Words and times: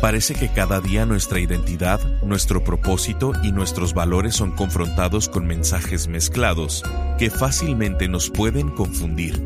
Parece 0.00 0.34
que 0.34 0.48
cada 0.48 0.80
día 0.80 1.06
nuestra 1.06 1.40
identidad, 1.40 2.00
nuestro 2.22 2.62
propósito 2.62 3.32
y 3.42 3.50
nuestros 3.50 3.94
valores 3.94 4.36
son 4.36 4.52
confrontados 4.52 5.28
con 5.28 5.44
mensajes 5.44 6.06
mezclados 6.06 6.84
que 7.18 7.30
fácilmente 7.30 8.08
nos 8.08 8.30
pueden 8.30 8.70
confundir. 8.70 9.42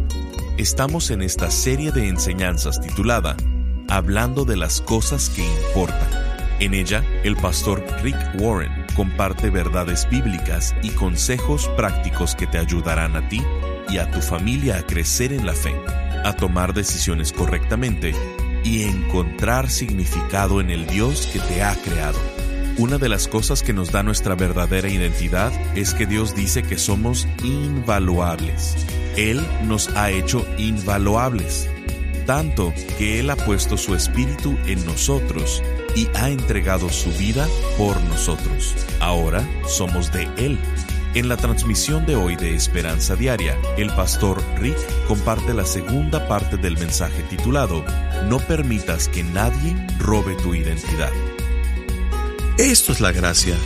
Estamos 0.58 1.10
en 1.10 1.22
esta 1.22 1.50
serie 1.50 1.90
de 1.90 2.08
enseñanzas 2.08 2.82
titulada 2.82 3.34
Hablando 3.88 4.44
de 4.44 4.56
las 4.56 4.82
cosas 4.82 5.30
que 5.30 5.42
importan. 5.42 6.08
En 6.60 6.74
ella, 6.74 7.02
el 7.24 7.34
pastor 7.36 7.82
Rick 8.02 8.18
Warren 8.38 8.84
comparte 8.94 9.48
verdades 9.48 10.06
bíblicas 10.10 10.74
y 10.82 10.90
consejos 10.90 11.68
prácticos 11.78 12.34
que 12.34 12.46
te 12.46 12.58
ayudarán 12.58 13.16
a 13.16 13.26
ti 13.30 13.42
y 13.88 13.96
a 13.96 14.10
tu 14.10 14.20
familia 14.20 14.76
a 14.76 14.86
crecer 14.86 15.32
en 15.32 15.46
la 15.46 15.54
fe, 15.54 15.74
a 16.24 16.34
tomar 16.34 16.74
decisiones 16.74 17.32
correctamente 17.32 18.14
y 18.64 18.84
encontrar 18.84 19.70
significado 19.70 20.60
en 20.60 20.70
el 20.70 20.86
Dios 20.86 21.28
que 21.32 21.40
te 21.40 21.62
ha 21.62 21.74
creado. 21.74 22.18
Una 22.78 22.98
de 22.98 23.08
las 23.08 23.28
cosas 23.28 23.62
que 23.62 23.72
nos 23.72 23.92
da 23.92 24.02
nuestra 24.02 24.34
verdadera 24.34 24.88
identidad 24.88 25.52
es 25.76 25.92
que 25.92 26.06
Dios 26.06 26.34
dice 26.34 26.62
que 26.62 26.78
somos 26.78 27.28
invaluables. 27.44 28.76
Él 29.16 29.46
nos 29.64 29.88
ha 29.94 30.10
hecho 30.10 30.46
invaluables, 30.56 31.68
tanto 32.24 32.72
que 32.96 33.20
Él 33.20 33.28
ha 33.28 33.36
puesto 33.36 33.76
su 33.76 33.94
espíritu 33.94 34.56
en 34.66 34.84
nosotros 34.86 35.62
y 35.94 36.08
ha 36.14 36.30
entregado 36.30 36.88
su 36.88 37.10
vida 37.12 37.46
por 37.76 38.00
nosotros. 38.04 38.74
Ahora 39.00 39.46
somos 39.66 40.10
de 40.12 40.28
Él 40.38 40.58
en 41.14 41.28
la 41.28 41.36
transmisión 41.36 42.06
de 42.06 42.16
hoy 42.16 42.36
de 42.36 42.54
Esperanza 42.54 43.16
Diaria, 43.16 43.58
el 43.76 43.88
pastor 43.94 44.42
Rick 44.58 44.78
comparte 45.06 45.52
la 45.52 45.66
segunda 45.66 46.26
parte 46.26 46.56
del 46.56 46.78
mensaje 46.78 47.22
titulado 47.24 47.84
No 48.28 48.38
permitas 48.38 49.08
que 49.08 49.22
nadie 49.22 49.74
robe 49.98 50.34
tu 50.42 50.54
identidad. 50.54 51.12
Esto 52.58 52.92
es 52.92 53.00
la 53.00 53.12
gracia, 53.12 53.56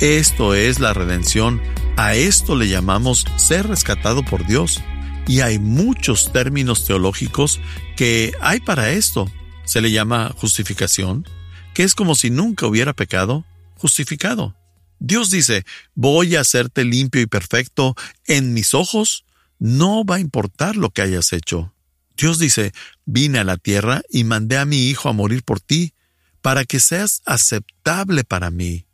esto 0.00 0.54
es 0.54 0.80
la 0.80 0.92
redención, 0.92 1.60
a 1.96 2.14
esto 2.14 2.56
le 2.56 2.68
llamamos 2.68 3.24
ser 3.36 3.66
rescatado 3.68 4.24
por 4.24 4.46
Dios. 4.46 4.82
Y 5.26 5.40
hay 5.40 5.58
muchos 5.58 6.32
términos 6.32 6.86
teológicos 6.86 7.60
que 7.96 8.32
hay 8.40 8.60
para 8.60 8.90
esto. 8.90 9.30
Se 9.64 9.80
le 9.80 9.90
llama 9.90 10.34
justificación, 10.36 11.26
que 11.74 11.82
es 11.82 11.94
como 11.94 12.14
si 12.14 12.30
nunca 12.30 12.66
hubiera 12.66 12.94
pecado, 12.94 13.44
justificado. 13.76 14.56
Dios 14.98 15.30
dice, 15.30 15.64
voy 15.94 16.36
a 16.36 16.40
hacerte 16.40 16.84
limpio 16.84 17.22
y 17.22 17.26
perfecto 17.26 17.94
en 18.26 18.52
mis 18.54 18.74
ojos, 18.74 19.24
no 19.58 20.04
va 20.04 20.16
a 20.16 20.20
importar 20.20 20.76
lo 20.76 20.90
que 20.90 21.02
hayas 21.02 21.32
hecho. 21.32 21.72
Dios 22.20 22.38
dice, 22.38 22.72
vine 23.06 23.38
a 23.38 23.44
la 23.44 23.56
tierra 23.56 24.02
y 24.10 24.24
mandé 24.24 24.58
a 24.58 24.66
mi 24.66 24.88
Hijo 24.88 25.08
a 25.08 25.14
morir 25.14 25.42
por 25.42 25.58
ti, 25.58 25.94
para 26.42 26.64
que 26.64 26.78
seas 26.78 27.22
aceptable 27.24 28.24
para 28.24 28.50
mí. 28.50 28.86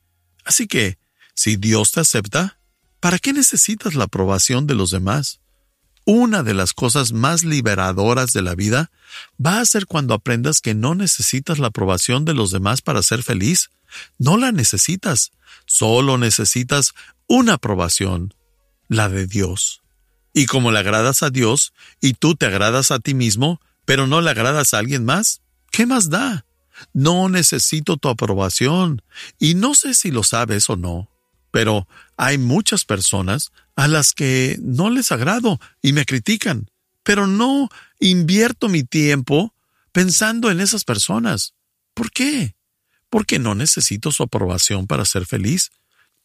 Así 0.45 0.69
que, 0.69 0.99
si 1.35 1.57
Dios 1.57 1.91
te 1.91 2.01
acepta, 2.01 2.61
¿para 3.01 3.19
qué 3.19 3.33
necesitas 3.33 3.95
la 3.95 4.05
aprobación 4.05 4.69
de 4.69 4.75
los 4.75 4.93
demás? 4.93 5.41
Una 6.05 6.45
de 6.45 6.55
las 6.55 6.73
cosas 6.73 7.13
más 7.13 7.43
liberadoras 7.43 8.33
de 8.33 8.43
la 8.43 8.55
vida 8.55 8.93
va 9.45 9.59
a 9.59 9.67
ser 9.67 9.87
cuando 9.87 10.15
aprendas 10.15 10.61
que 10.61 10.75
no 10.75 10.95
necesitas 10.95 11.59
la 11.59 11.69
aprobación 11.69 12.25
de 12.25 12.35
los 12.35 12.53
demás 12.53 12.81
para 12.81 13.03
ser 13.03 13.25
feliz. 13.25 13.71
No 14.19 14.37
la 14.37 14.53
necesitas. 14.53 15.33
Solo 15.67 16.17
necesitas 16.17 16.95
una 17.27 17.55
aprobación, 17.55 18.35
la 18.89 19.09
de 19.09 19.27
Dios. 19.27 19.83
Y 20.37 20.45
como 20.45 20.71
le 20.71 20.81
agradas 20.81 21.23
a 21.23 21.31
Dios 21.31 21.73
y 21.99 22.13
tú 22.13 22.35
te 22.35 22.45
agradas 22.45 22.91
a 22.91 22.99
ti 22.99 23.15
mismo, 23.15 23.59
pero 23.87 24.07
no 24.07 24.21
le 24.21 24.29
agradas 24.29 24.75
a 24.75 24.79
alguien 24.79 25.07
más, 25.07 25.41
¿qué 25.71 25.87
más 25.87 26.11
da? 26.11 26.45
No 26.93 27.31
necesito 27.31 27.97
tu 27.97 28.11
aprobación. 28.11 29.01
Y 29.39 29.55
no 29.55 29.75
sé 29.75 29.95
si 29.95 30.11
lo 30.11 30.23
sabes 30.23 30.69
o 30.69 30.77
no, 30.77 31.09
pero 31.51 31.89
hay 32.19 32.37
muchas 32.37 32.85
personas 32.85 33.51
a 33.77 33.89
las 33.89 34.13
que 34.13 34.59
no 34.61 34.91
les 34.91 35.11
agrado 35.11 35.59
y 35.81 35.95
me 35.95 36.05
critican, 36.05 36.71
pero 37.03 37.27
no 37.27 37.71
invierto 37.99 38.69
mi 38.69 38.85
tiempo 38.85 39.55
pensando 39.93 40.51
en 40.51 40.61
esas 40.61 40.85
personas. 40.85 41.55
¿Por 41.95 42.11
qué? 42.11 42.57
porque 43.11 43.39
no 43.39 43.55
necesito 43.55 44.13
su 44.13 44.23
aprobación 44.23 44.87
para 44.87 45.05
ser 45.05 45.27
feliz. 45.27 45.71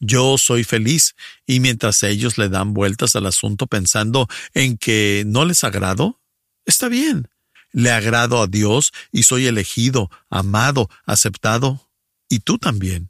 Yo 0.02 0.38
soy 0.38 0.66
feliz, 0.66 1.16
y 1.46 1.62
mientras 1.62 2.04
ellos 2.04 2.38
le 2.38 2.50
dan 2.50 2.74
vueltas 2.74 3.16
al 3.16 3.26
asunto 3.26 3.68
pensando 3.68 4.28
en 4.54 4.78
que 4.78 5.24
no 5.26 5.46
les 5.46 5.64
agrado, 5.64 6.20
está 6.66 6.90
bien. 6.90 7.30
Le 7.72 7.92
agrado 7.92 8.42
a 8.42 8.48
Dios 8.48 8.92
y 9.14 9.24
soy 9.24 9.48
elegido, 9.48 10.10
amado, 10.30 10.90
aceptado, 11.06 11.90
y 12.28 12.40
tú 12.40 12.58
también. 12.58 13.10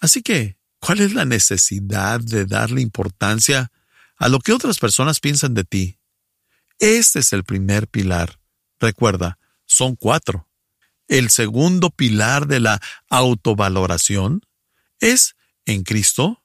Así 0.00 0.20
que, 0.20 0.58
¿cuál 0.78 1.00
es 1.00 1.14
la 1.14 1.24
necesidad 1.24 2.20
de 2.20 2.44
darle 2.44 2.82
importancia 2.82 3.72
a 4.18 4.28
lo 4.28 4.38
que 4.40 4.52
otras 4.52 4.78
personas 4.78 5.20
piensan 5.20 5.54
de 5.54 5.64
ti? 5.64 5.98
Este 6.78 7.20
es 7.20 7.32
el 7.32 7.44
primer 7.44 7.88
pilar. 7.88 8.38
Recuerda, 8.78 9.38
son 9.64 9.96
cuatro 9.96 10.46
el 11.12 11.28
segundo 11.28 11.90
pilar 11.90 12.46
de 12.46 12.58
la 12.58 12.80
autovaloración 13.10 14.46
es 14.98 15.36
en 15.66 15.82
Cristo 15.82 16.42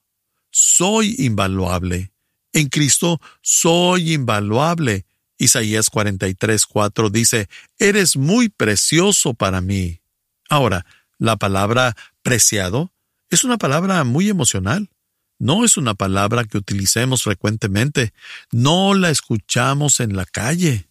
soy 0.50 1.14
invaluable. 1.18 2.12
En 2.52 2.68
Cristo 2.68 3.20
soy 3.42 4.14
invaluable. 4.14 5.06
Isaías 5.36 5.90
43, 5.90 6.66
4 6.66 7.10
dice, 7.10 7.48
Eres 7.78 8.16
muy 8.16 8.48
precioso 8.48 9.34
para 9.34 9.60
mí. 9.60 10.00
Ahora, 10.48 10.86
la 11.18 11.36
palabra 11.36 11.96
preciado 12.22 12.92
es 13.30 13.44
una 13.44 13.58
palabra 13.58 14.02
muy 14.04 14.28
emocional. 14.28 14.90
No 15.38 15.64
es 15.64 15.76
una 15.76 15.94
palabra 15.94 16.44
que 16.44 16.58
utilicemos 16.58 17.22
frecuentemente. 17.22 18.12
No 18.50 18.94
la 18.94 19.10
escuchamos 19.10 20.00
en 20.00 20.16
la 20.16 20.26
calle. 20.26 20.88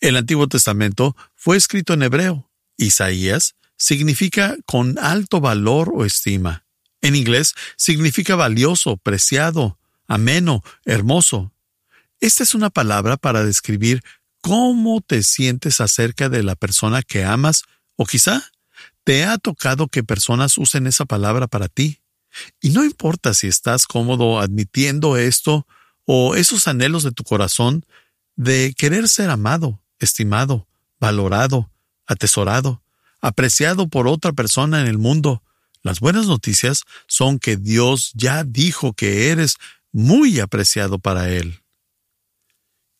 El 0.00 0.16
Antiguo 0.16 0.46
Testamento 0.46 1.16
fue 1.34 1.56
escrito 1.56 1.92
en 1.92 2.02
hebreo. 2.02 2.50
Isaías 2.78 3.56
significa 3.76 4.56
con 4.64 4.98
alto 4.98 5.40
valor 5.40 5.90
o 5.94 6.04
estima. 6.04 6.64
En 7.00 7.14
inglés 7.14 7.54
significa 7.76 8.36
valioso, 8.36 8.96
preciado, 8.96 9.78
ameno, 10.06 10.62
hermoso. 10.84 11.52
Esta 12.20 12.42
es 12.42 12.54
una 12.54 12.70
palabra 12.70 13.16
para 13.16 13.44
describir 13.44 14.02
cómo 14.40 15.00
te 15.00 15.22
sientes 15.22 15.80
acerca 15.80 16.28
de 16.28 16.42
la 16.42 16.56
persona 16.56 17.02
que 17.02 17.24
amas 17.24 17.62
o 17.96 18.06
quizá 18.06 18.50
te 19.04 19.24
ha 19.24 19.38
tocado 19.38 19.88
que 19.88 20.04
personas 20.04 20.58
usen 20.58 20.86
esa 20.86 21.04
palabra 21.04 21.46
para 21.46 21.68
ti. 21.68 22.00
Y 22.60 22.70
no 22.70 22.84
importa 22.84 23.34
si 23.34 23.46
estás 23.46 23.86
cómodo 23.86 24.40
admitiendo 24.40 25.16
esto 25.16 25.66
o 26.04 26.34
esos 26.34 26.68
anhelos 26.68 27.02
de 27.02 27.12
tu 27.12 27.24
corazón 27.24 27.84
de 28.36 28.74
querer 28.76 29.08
ser 29.08 29.30
amado, 29.30 29.80
estimado, 29.98 30.66
valorado, 31.00 31.70
atesorado, 32.06 32.82
apreciado 33.20 33.88
por 33.88 34.06
otra 34.08 34.32
persona 34.32 34.80
en 34.80 34.86
el 34.86 34.98
mundo. 34.98 35.42
Las 35.82 36.00
buenas 36.00 36.26
noticias 36.26 36.82
son 37.06 37.38
que 37.38 37.56
Dios 37.56 38.12
ya 38.14 38.44
dijo 38.44 38.92
que 38.92 39.30
eres 39.30 39.56
muy 39.92 40.40
apreciado 40.40 40.98
para 40.98 41.30
Él. 41.30 41.60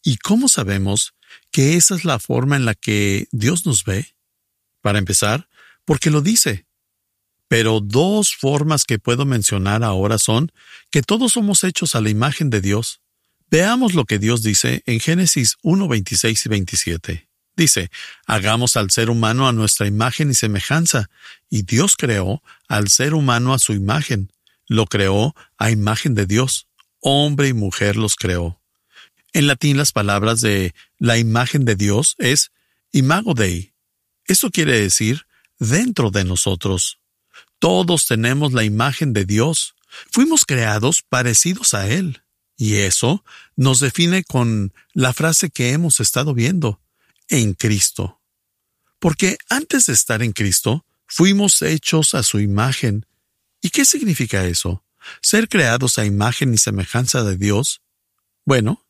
¿Y 0.02 0.16
cómo 0.16 0.48
sabemos 0.48 1.14
que 1.50 1.76
esa 1.76 1.94
es 1.94 2.04
la 2.04 2.18
forma 2.18 2.56
en 2.56 2.64
la 2.64 2.74
que 2.74 3.26
Dios 3.32 3.66
nos 3.66 3.84
ve? 3.84 4.14
Para 4.80 4.98
empezar, 4.98 5.48
porque 5.84 6.10
lo 6.10 6.20
dice. 6.20 6.66
Pero 7.48 7.80
dos 7.80 8.34
formas 8.36 8.84
que 8.84 8.98
puedo 8.98 9.24
mencionar 9.24 9.82
ahora 9.82 10.18
son 10.18 10.52
que 10.90 11.02
todos 11.02 11.32
somos 11.32 11.64
hechos 11.64 11.94
a 11.94 12.00
la 12.00 12.10
imagen 12.10 12.50
de 12.50 12.60
Dios. 12.60 13.00
Veamos 13.50 13.94
lo 13.94 14.04
que 14.04 14.18
Dios 14.18 14.42
dice 14.42 14.82
en 14.86 15.00
Génesis 15.00 15.56
1, 15.62 15.88
26 15.88 16.46
y 16.46 16.48
27. 16.48 17.27
Dice, 17.58 17.90
hagamos 18.24 18.76
al 18.76 18.92
ser 18.92 19.10
humano 19.10 19.48
a 19.48 19.52
nuestra 19.52 19.88
imagen 19.88 20.30
y 20.30 20.34
semejanza, 20.34 21.10
y 21.50 21.62
Dios 21.62 21.96
creó 21.96 22.40
al 22.68 22.86
ser 22.88 23.14
humano 23.14 23.52
a 23.52 23.58
su 23.58 23.72
imagen, 23.72 24.32
lo 24.68 24.86
creó 24.86 25.34
a 25.58 25.72
imagen 25.72 26.14
de 26.14 26.24
Dios, 26.24 26.68
hombre 27.00 27.48
y 27.48 27.54
mujer 27.54 27.96
los 27.96 28.14
creó. 28.14 28.60
En 29.32 29.48
latín 29.48 29.76
las 29.76 29.90
palabras 29.90 30.40
de 30.40 30.72
la 30.98 31.18
imagen 31.18 31.64
de 31.64 31.74
Dios 31.74 32.14
es 32.18 32.52
imago 32.92 33.34
Dei. 33.34 33.72
Eso 34.24 34.52
quiere 34.52 34.78
decir 34.78 35.26
dentro 35.58 36.12
de 36.12 36.22
nosotros. 36.22 37.00
Todos 37.58 38.06
tenemos 38.06 38.52
la 38.52 38.62
imagen 38.62 39.12
de 39.12 39.24
Dios. 39.24 39.74
Fuimos 40.12 40.46
creados 40.46 41.02
parecidos 41.02 41.74
a 41.74 41.88
Él. 41.88 42.22
Y 42.56 42.76
eso 42.76 43.24
nos 43.56 43.80
define 43.80 44.22
con 44.22 44.72
la 44.92 45.12
frase 45.12 45.50
que 45.50 45.72
hemos 45.72 45.98
estado 45.98 46.34
viendo 46.34 46.80
en 47.28 47.54
Cristo. 47.54 48.20
Porque 48.98 49.38
antes 49.48 49.86
de 49.86 49.92
estar 49.92 50.22
en 50.22 50.32
Cristo, 50.32 50.84
fuimos 51.06 51.62
hechos 51.62 52.14
a 52.14 52.22
su 52.22 52.40
imagen. 52.40 53.06
¿Y 53.60 53.70
qué 53.70 53.84
significa 53.84 54.44
eso? 54.44 54.84
¿Ser 55.22 55.48
creados 55.48 55.98
a 55.98 56.04
imagen 56.04 56.52
y 56.54 56.58
semejanza 56.58 57.22
de 57.22 57.36
Dios? 57.36 57.80
Bueno, 58.44 58.84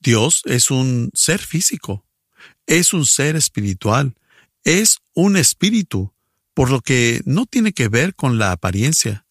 Dios 0.00 0.42
es 0.44 0.70
un 0.70 1.10
ser 1.14 1.40
físico, 1.40 2.04
es 2.66 2.92
un 2.92 3.06
ser 3.06 3.36
espiritual, 3.36 4.14
es 4.64 4.98
un 5.14 5.36
espíritu, 5.36 6.12
por 6.54 6.70
lo 6.70 6.80
que 6.80 7.22
no 7.24 7.46
tiene 7.46 7.72
que 7.72 7.88
ver 7.88 8.14
con 8.14 8.38
la 8.38 8.52
apariencia. 8.52 9.26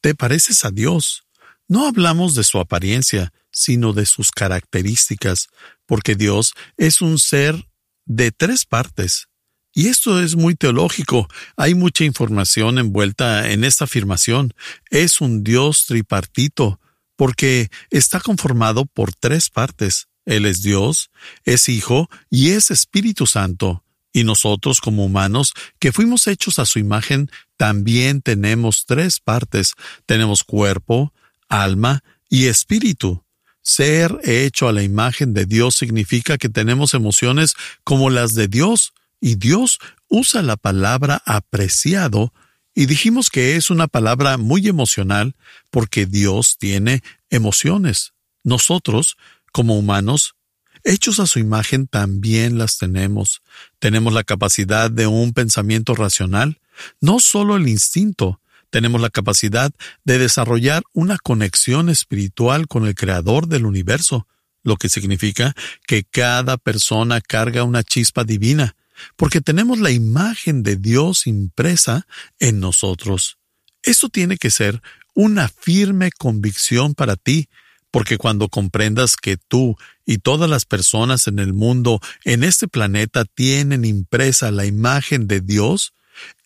Te 0.00 0.14
pareces 0.14 0.64
a 0.64 0.70
Dios. 0.70 1.24
No 1.68 1.86
hablamos 1.86 2.34
de 2.34 2.44
su 2.44 2.58
apariencia, 2.58 3.32
sino 3.52 3.92
de 3.92 4.06
sus 4.06 4.30
características, 4.30 5.48
porque 5.90 6.14
Dios 6.14 6.54
es 6.76 7.02
un 7.02 7.18
ser 7.18 7.66
de 8.06 8.30
tres 8.30 8.64
partes. 8.64 9.26
Y 9.72 9.88
esto 9.88 10.22
es 10.22 10.36
muy 10.36 10.54
teológico. 10.54 11.26
Hay 11.56 11.74
mucha 11.74 12.04
información 12.04 12.78
envuelta 12.78 13.50
en 13.50 13.64
esta 13.64 13.86
afirmación. 13.86 14.54
Es 14.90 15.20
un 15.20 15.42
Dios 15.42 15.86
tripartito, 15.86 16.78
porque 17.16 17.70
está 17.90 18.20
conformado 18.20 18.86
por 18.86 19.12
tres 19.16 19.50
partes. 19.50 20.06
Él 20.26 20.46
es 20.46 20.62
Dios, 20.62 21.10
es 21.44 21.68
Hijo 21.68 22.08
y 22.30 22.50
es 22.50 22.70
Espíritu 22.70 23.26
Santo. 23.26 23.82
Y 24.12 24.22
nosotros 24.22 24.80
como 24.80 25.04
humanos, 25.04 25.54
que 25.80 25.90
fuimos 25.90 26.28
hechos 26.28 26.60
a 26.60 26.66
su 26.66 26.78
imagen, 26.78 27.32
también 27.56 28.22
tenemos 28.22 28.86
tres 28.86 29.18
partes. 29.18 29.72
Tenemos 30.06 30.44
cuerpo, 30.44 31.12
alma 31.48 32.04
y 32.28 32.46
espíritu. 32.46 33.24
Ser 33.70 34.18
hecho 34.24 34.68
a 34.68 34.72
la 34.72 34.82
imagen 34.82 35.32
de 35.32 35.46
Dios 35.46 35.76
significa 35.76 36.38
que 36.38 36.48
tenemos 36.48 36.92
emociones 36.92 37.54
como 37.84 38.10
las 38.10 38.34
de 38.34 38.48
Dios, 38.48 38.94
y 39.20 39.36
Dios 39.36 39.78
usa 40.08 40.42
la 40.42 40.56
palabra 40.56 41.22
apreciado, 41.24 42.32
y 42.74 42.86
dijimos 42.86 43.30
que 43.30 43.54
es 43.54 43.70
una 43.70 43.86
palabra 43.86 44.38
muy 44.38 44.66
emocional 44.66 45.36
porque 45.70 46.04
Dios 46.04 46.58
tiene 46.58 47.04
emociones. 47.30 48.12
Nosotros, 48.42 49.16
como 49.52 49.78
humanos, 49.78 50.34
hechos 50.82 51.20
a 51.20 51.28
su 51.28 51.38
imagen, 51.38 51.86
también 51.86 52.58
las 52.58 52.76
tenemos. 52.76 53.40
Tenemos 53.78 54.12
la 54.12 54.24
capacidad 54.24 54.90
de 54.90 55.06
un 55.06 55.32
pensamiento 55.32 55.94
racional, 55.94 56.58
no 57.00 57.20
solo 57.20 57.54
el 57.54 57.68
instinto, 57.68 58.40
tenemos 58.70 59.00
la 59.00 59.10
capacidad 59.10 59.72
de 60.04 60.18
desarrollar 60.18 60.82
una 60.92 61.18
conexión 61.18 61.88
espiritual 61.88 62.68
con 62.68 62.86
el 62.86 62.94
Creador 62.94 63.48
del 63.48 63.66
universo, 63.66 64.26
lo 64.62 64.76
que 64.76 64.88
significa 64.88 65.54
que 65.86 66.04
cada 66.04 66.56
persona 66.56 67.20
carga 67.20 67.64
una 67.64 67.82
chispa 67.82 68.24
divina, 68.24 68.76
porque 69.16 69.40
tenemos 69.40 69.78
la 69.80 69.90
imagen 69.90 70.62
de 70.62 70.76
Dios 70.76 71.26
impresa 71.26 72.06
en 72.38 72.60
nosotros. 72.60 73.38
Esto 73.82 74.08
tiene 74.08 74.36
que 74.36 74.50
ser 74.50 74.82
una 75.14 75.48
firme 75.48 76.10
convicción 76.12 76.94
para 76.94 77.16
ti, 77.16 77.48
porque 77.90 78.18
cuando 78.18 78.48
comprendas 78.48 79.16
que 79.16 79.36
tú 79.36 79.76
y 80.06 80.18
todas 80.18 80.48
las 80.48 80.64
personas 80.64 81.26
en 81.26 81.38
el 81.38 81.52
mundo, 81.52 82.00
en 82.24 82.44
este 82.44 82.68
planeta, 82.68 83.24
tienen 83.24 83.84
impresa 83.84 84.50
la 84.50 84.66
imagen 84.66 85.26
de 85.26 85.40
Dios, 85.40 85.94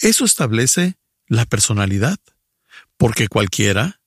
eso 0.00 0.24
establece 0.24 0.96
la 1.26 1.44
personalidad. 1.44 2.18
Porque 2.96 3.28
cualquiera, 3.28 4.00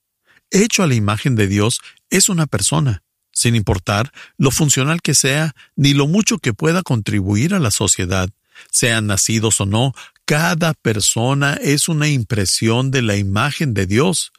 hecho 0.51 0.83
a 0.83 0.87
la 0.87 0.95
imagen 0.95 1.35
de 1.35 1.47
Dios, 1.47 1.81
es 2.09 2.29
una 2.29 2.47
persona, 2.47 3.03
sin 3.31 3.55
importar 3.55 4.11
lo 4.37 4.51
funcional 4.51 5.01
que 5.01 5.13
sea, 5.13 5.55
ni 5.75 5.93
lo 5.93 6.07
mucho 6.07 6.37
que 6.39 6.53
pueda 6.53 6.81
contribuir 6.83 7.53
a 7.53 7.59
la 7.59 7.71
sociedad, 7.71 8.29
sean 8.71 9.07
nacidos 9.07 9.61
o 9.61 9.65
no, 9.65 9.93
cada 10.25 10.73
persona 10.73 11.53
es 11.53 11.87
una 11.87 12.07
impresión 12.07 12.91
de 12.91 13.01
la 13.01 13.15
imagen 13.15 13.73
de 13.73 13.85
Dios. 13.85 14.31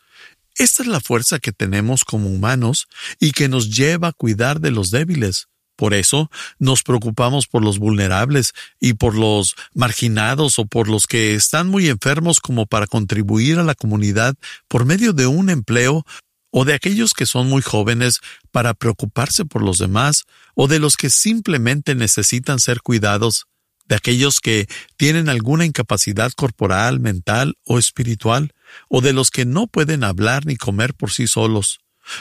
Esta 0.56 0.82
es 0.82 0.88
la 0.88 1.00
fuerza 1.00 1.38
que 1.38 1.52
tenemos 1.52 2.04
como 2.04 2.28
humanos 2.28 2.88
y 3.20 3.32
que 3.32 3.48
nos 3.48 3.74
lleva 3.74 4.08
a 4.08 4.12
cuidar 4.12 4.60
de 4.60 4.70
los 4.70 4.90
débiles. 4.90 5.48
Por 5.78 5.94
eso 5.94 6.28
nos 6.58 6.82
preocupamos 6.82 7.46
por 7.46 7.62
los 7.62 7.78
vulnerables 7.78 8.52
y 8.80 8.94
por 8.94 9.14
los 9.14 9.54
marginados 9.74 10.58
o 10.58 10.66
por 10.66 10.88
los 10.88 11.06
que 11.06 11.36
están 11.36 11.68
muy 11.68 11.88
enfermos 11.88 12.40
como 12.40 12.66
para 12.66 12.88
contribuir 12.88 13.60
a 13.60 13.62
la 13.62 13.76
comunidad 13.76 14.34
por 14.66 14.84
medio 14.84 15.12
de 15.12 15.28
un 15.28 15.50
empleo 15.50 16.04
o 16.50 16.64
de 16.64 16.74
aquellos 16.74 17.14
que 17.14 17.26
son 17.26 17.48
muy 17.48 17.62
jóvenes 17.62 18.18
para 18.50 18.74
preocuparse 18.74 19.44
por 19.44 19.62
los 19.62 19.78
demás 19.78 20.24
o 20.56 20.66
de 20.66 20.80
los 20.80 20.96
que 20.96 21.10
simplemente 21.10 21.94
necesitan 21.94 22.58
ser 22.58 22.80
cuidados 22.80 23.46
de 23.86 23.94
aquellos 23.94 24.40
que 24.40 24.66
tienen 24.96 25.28
alguna 25.28 25.64
incapacidad 25.64 26.32
corporal, 26.32 26.98
mental 26.98 27.56
o 27.64 27.78
espiritual, 27.78 28.52
o 28.88 29.00
de 29.00 29.12
los 29.12 29.30
que 29.30 29.44
no 29.44 29.68
pueden 29.68 30.02
hablar 30.02 30.44
ni 30.44 30.56
comer 30.56 30.92
por 30.92 31.12
sí 31.12 31.28
solos, 31.28 31.78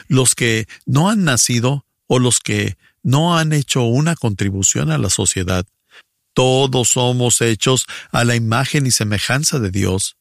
los 0.07 0.35
que 0.35 0.67
no 0.85 1.09
han 1.09 1.23
nacido 1.23 1.87
o 2.05 2.19
los 2.19 2.39
que 2.39 2.77
no 3.07 3.37
han 3.37 3.53
hecho 3.53 3.83
una 3.83 4.17
contribución 4.17 4.91
a 4.91 4.97
la 4.97 5.09
sociedad. 5.09 5.65
Todos 6.33 6.89
somos 6.89 7.39
hechos 7.39 7.85
a 8.11 8.25
la 8.25 8.35
imagen 8.35 8.85
y 8.85 8.91
semejanza 8.91 9.59
de 9.59 9.71
Dios. 9.71 10.17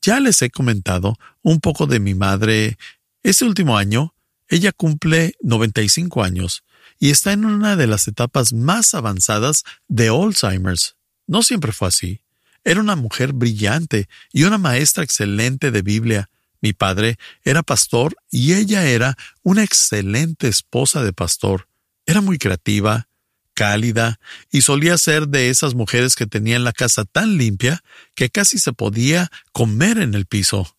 Ya 0.00 0.18
les 0.18 0.40
he 0.40 0.48
comentado 0.48 1.18
un 1.42 1.60
poco 1.60 1.86
de 1.86 2.00
mi 2.00 2.14
madre. 2.14 2.78
Este 3.22 3.44
último 3.44 3.76
año, 3.76 4.14
ella 4.48 4.72
cumple 4.72 5.34
95 5.42 6.24
años 6.24 6.64
y 6.98 7.10
está 7.10 7.34
en 7.34 7.44
una 7.44 7.76
de 7.76 7.86
las 7.86 8.08
etapas 8.08 8.54
más 8.54 8.94
avanzadas 8.94 9.64
de 9.86 10.08
Alzheimer's. 10.08 10.96
No 11.26 11.42
siempre 11.42 11.72
fue 11.72 11.88
así. 11.88 12.22
Era 12.64 12.80
una 12.80 12.96
mujer 12.96 13.34
brillante 13.34 14.08
y 14.32 14.44
una 14.44 14.56
maestra 14.56 15.04
excelente 15.04 15.70
de 15.70 15.82
Biblia. 15.82 16.30
Mi 16.62 16.72
padre 16.72 17.18
era 17.44 17.62
pastor 17.62 18.16
y 18.30 18.54
ella 18.54 18.86
era 18.86 19.18
una 19.42 19.64
excelente 19.64 20.48
esposa 20.48 21.04
de 21.04 21.12
pastor. 21.12 21.68
Era 22.06 22.20
muy 22.20 22.38
creativa, 22.38 23.08
cálida, 23.54 24.20
y 24.50 24.62
solía 24.62 24.96
ser 24.96 25.28
de 25.28 25.50
esas 25.50 25.74
mujeres 25.74 26.14
que 26.14 26.26
tenían 26.26 26.64
la 26.64 26.72
casa 26.72 27.04
tan 27.04 27.36
limpia 27.36 27.82
que 28.14 28.30
casi 28.30 28.58
se 28.58 28.72
podía 28.72 29.30
comer 29.52 29.98
en 29.98 30.14
el 30.14 30.26
piso. 30.26 30.74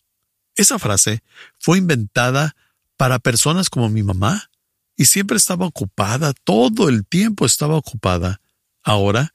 Esa 0.56 0.80
frase 0.80 1.22
fue 1.60 1.78
inventada 1.78 2.56
para 2.96 3.20
personas 3.20 3.70
como 3.70 3.90
mi 3.90 4.04
mamá, 4.04 4.50
y 4.96 5.06
siempre 5.06 5.38
estaba 5.38 5.68
ocupada, 5.68 6.34
todo 6.44 6.90
el 6.90 7.06
tiempo 7.06 7.46
estaba 7.46 7.76
ocupada. 7.76 8.42
Ahora, 8.84 9.34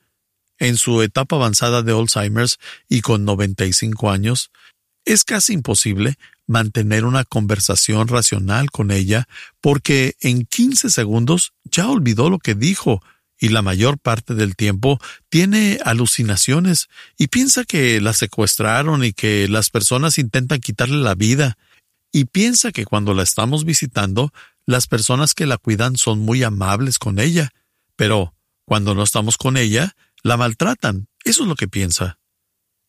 en 0.59 0.77
su 0.77 1.03
etapa 1.03 1.37
avanzada 1.37 1.83
de 1.83 1.93
Alzheimer's 1.93 2.59
y 2.89 3.01
con 3.01 3.25
95 3.25 4.11
años, 4.11 4.51
es 5.05 5.25
casi 5.25 5.53
imposible 5.53 6.19
mantener 6.47 7.05
una 7.05 7.25
conversación 7.25 8.09
racional 8.09 8.71
con 8.71 8.91
ella 8.91 9.27
porque 9.61 10.17
en 10.21 10.45
15 10.45 10.91
segundos 10.91 11.53
ya 11.65 11.89
olvidó 11.89 12.31
lo 12.31 12.39
que 12.39 12.55
dijo 12.55 13.03
y 13.39 13.49
la 13.49 13.63
mayor 13.63 13.99
parte 13.99 14.35
del 14.35 14.55
tiempo 14.55 15.01
tiene 15.29 15.81
alucinaciones 15.85 16.89
y 17.19 17.27
piensa 17.29 17.65
que 17.65 18.01
la 18.01 18.13
secuestraron 18.13 19.05
y 19.05 19.13
que 19.13 19.49
las 19.49 19.71
personas 19.71 20.19
intentan 20.19 20.61
quitarle 20.61 20.99
la 20.99 21.15
vida 21.15 21.59
y 22.13 22.27
piensa 22.27 22.71
que 22.71 22.85
cuando 22.85 23.15
la 23.15 23.23
estamos 23.23 23.65
visitando 23.65 24.33
las 24.65 24.87
personas 24.87 25.35
que 25.35 25.47
la 25.47 25.59
cuidan 25.59 25.97
son 25.97 26.21
muy 26.21 26.45
amables 26.45 26.99
con 26.99 27.19
ella, 27.19 27.51
pero 27.97 28.35
cuando 28.65 28.95
no 28.95 29.03
estamos 29.03 29.37
con 29.37 29.57
ella, 29.57 29.97
la 30.23 30.37
maltratan. 30.37 31.09
Eso 31.25 31.43
es 31.43 31.49
lo 31.49 31.57
que 31.57 31.69
piensa. 31.69 32.19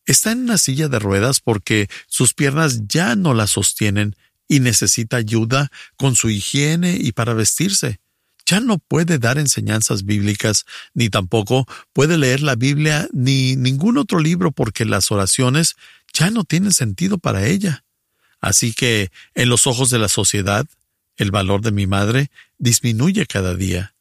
Está 0.05 0.31
en 0.31 0.41
una 0.41 0.57
silla 0.57 0.87
de 0.89 0.99
ruedas 0.99 1.39
porque 1.39 1.89
sus 2.07 2.33
piernas 2.33 2.87
ya 2.87 3.15
no 3.15 3.33
la 3.33 3.47
sostienen 3.47 4.15
y 4.47 4.59
necesita 4.59 5.17
ayuda 5.17 5.71
con 5.95 6.15
su 6.15 6.29
higiene 6.29 6.97
y 6.99 7.11
para 7.13 7.33
vestirse. 7.33 7.99
Ya 8.45 8.59
no 8.59 8.77
puede 8.77 9.19
dar 9.19 9.37
enseñanzas 9.37 10.03
bíblicas, 10.03 10.65
ni 10.93 11.09
tampoco 11.09 11.65
puede 11.93 12.17
leer 12.17 12.41
la 12.41 12.55
Biblia 12.55 13.07
ni 13.13 13.55
ningún 13.55 13.97
otro 13.97 14.19
libro 14.19 14.51
porque 14.51 14.83
las 14.83 15.11
oraciones 15.11 15.75
ya 16.13 16.29
no 16.29 16.43
tienen 16.43 16.73
sentido 16.73 17.17
para 17.17 17.45
ella. 17.45 17.85
Así 18.41 18.73
que, 18.73 19.09
en 19.35 19.47
los 19.47 19.67
ojos 19.67 19.89
de 19.89 19.99
la 19.99 20.09
sociedad, 20.09 20.67
el 21.15 21.31
valor 21.31 21.61
de 21.61 21.71
mi 21.71 21.87
madre 21.87 22.29
disminuye 22.57 23.25
cada 23.25 23.55
día. 23.55 23.95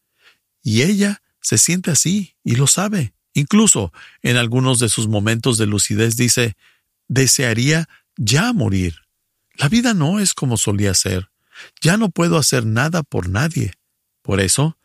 Y 0.64 0.82
ella 0.82 1.23
se 1.40 1.59
siente 1.59 1.92
así 1.92 2.35
y 2.42 2.56
lo 2.56 2.66
sabe. 2.66 3.14
Incluso 3.35 3.93
en 4.23 4.37
algunos 4.37 4.79
de 4.79 4.89
sus 4.89 5.09
momentos 5.09 5.59
de 5.59 5.67
lucidez 5.67 6.17
dice, 6.17 6.57
desearía 7.09 7.89
ya 8.17 8.53
morir. 8.53 8.97
La 9.55 9.69
vida 9.69 9.95
no 9.95 10.21
es 10.21 10.35
como 10.35 10.57
solía 10.57 10.95
ser. 10.95 11.31
Ya 11.81 11.97
no 11.97 12.11
puedo 12.11 12.39
hacer 12.39 12.67
nada 12.67 13.03
por 13.03 13.29
nadie. 13.29 13.73
Por 14.23 14.41
eso, 14.41 14.77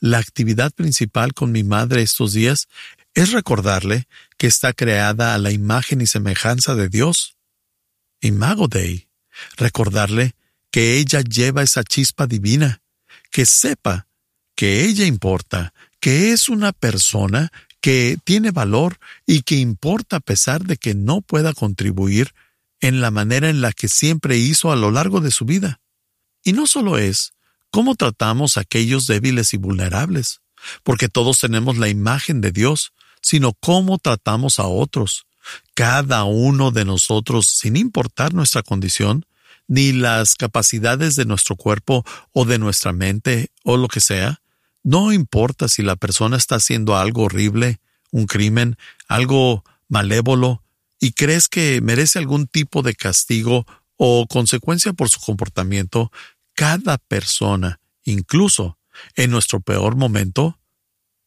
la 0.00 0.18
actividad 0.18 0.72
principal 0.72 1.34
con 1.34 1.52
mi 1.52 1.62
madre 1.62 2.02
estos 2.02 2.32
días 2.32 2.68
es 3.14 3.32
recordarle 3.32 4.08
que 4.36 4.46
está 4.46 4.72
creada 4.72 5.34
a 5.34 5.38
la 5.38 5.50
imagen 5.50 6.00
y 6.00 6.06
semejanza 6.06 6.74
de 6.74 6.88
Dios. 6.88 7.36
Imago 8.20 8.68
Dei. 8.68 9.08
Recordarle 9.56 10.34
que 10.70 10.98
ella 10.98 11.20
lleva 11.20 11.62
esa 11.62 11.84
chispa 11.84 12.26
divina, 12.26 12.82
que 13.30 13.46
sepa 13.46 14.06
que 14.54 14.84
ella 14.84 15.06
importa, 15.06 15.72
que 16.00 16.32
es 16.32 16.48
una 16.48 16.72
persona 16.72 17.52
que 17.84 18.16
tiene 18.24 18.50
valor 18.50 18.98
y 19.26 19.42
que 19.42 19.56
importa 19.56 20.16
a 20.16 20.20
pesar 20.20 20.64
de 20.64 20.78
que 20.78 20.94
no 20.94 21.20
pueda 21.20 21.52
contribuir 21.52 22.32
en 22.80 23.02
la 23.02 23.10
manera 23.10 23.50
en 23.50 23.60
la 23.60 23.72
que 23.72 23.88
siempre 23.88 24.38
hizo 24.38 24.72
a 24.72 24.76
lo 24.76 24.90
largo 24.90 25.20
de 25.20 25.30
su 25.30 25.44
vida. 25.44 25.82
Y 26.42 26.54
no 26.54 26.66
solo 26.66 26.96
es 26.96 27.34
cómo 27.70 27.94
tratamos 27.94 28.56
a 28.56 28.62
aquellos 28.62 29.06
débiles 29.06 29.52
y 29.52 29.58
vulnerables, 29.58 30.40
porque 30.82 31.10
todos 31.10 31.40
tenemos 31.40 31.76
la 31.76 31.90
imagen 31.90 32.40
de 32.40 32.52
Dios, 32.52 32.94
sino 33.20 33.52
cómo 33.52 33.98
tratamos 33.98 34.58
a 34.58 34.66
otros, 34.66 35.26
Cada 35.74 36.24
uno 36.24 36.70
de 36.70 36.86
nosotros, 36.86 37.48
sin 37.48 37.76
importar 37.76 38.32
nuestra 38.32 38.62
condición, 38.62 39.26
ni 39.68 39.92
las 39.92 40.36
capacidades 40.36 41.16
de 41.16 41.26
nuestro 41.26 41.54
cuerpo 41.54 42.02
o 42.32 42.46
de 42.46 42.58
nuestra 42.58 42.94
mente 42.94 43.50
o 43.62 43.76
lo 43.76 43.88
que 43.88 44.00
sea, 44.00 44.40
no 44.84 45.12
importa 45.12 45.66
si 45.66 45.82
la 45.82 45.96
persona 45.96 46.36
está 46.36 46.56
haciendo 46.56 46.96
algo 46.96 47.24
horrible, 47.24 47.80
un 48.12 48.26
crimen, 48.26 48.76
algo 49.08 49.64
malévolo, 49.88 50.62
y 51.00 51.12
crees 51.12 51.48
que 51.48 51.80
merece 51.80 52.18
algún 52.18 52.46
tipo 52.46 52.82
de 52.82 52.94
castigo 52.94 53.66
o 53.96 54.26
consecuencia 54.26 54.92
por 54.92 55.08
su 55.08 55.20
comportamiento, 55.20 56.12
cada 56.54 56.98
persona, 56.98 57.80
incluso 58.04 58.78
en 59.16 59.30
nuestro 59.30 59.60
peor 59.60 59.96
momento, 59.96 60.60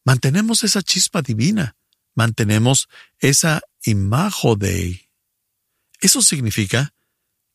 mantenemos 0.04 0.64
esa 0.64 0.82
chispa 0.82 1.20
divina, 1.20 1.76
mantenemos 2.14 2.88
esa 3.18 3.60
imago 3.82 4.56
de. 4.56 5.10
Eso 6.00 6.22
significa 6.22 6.94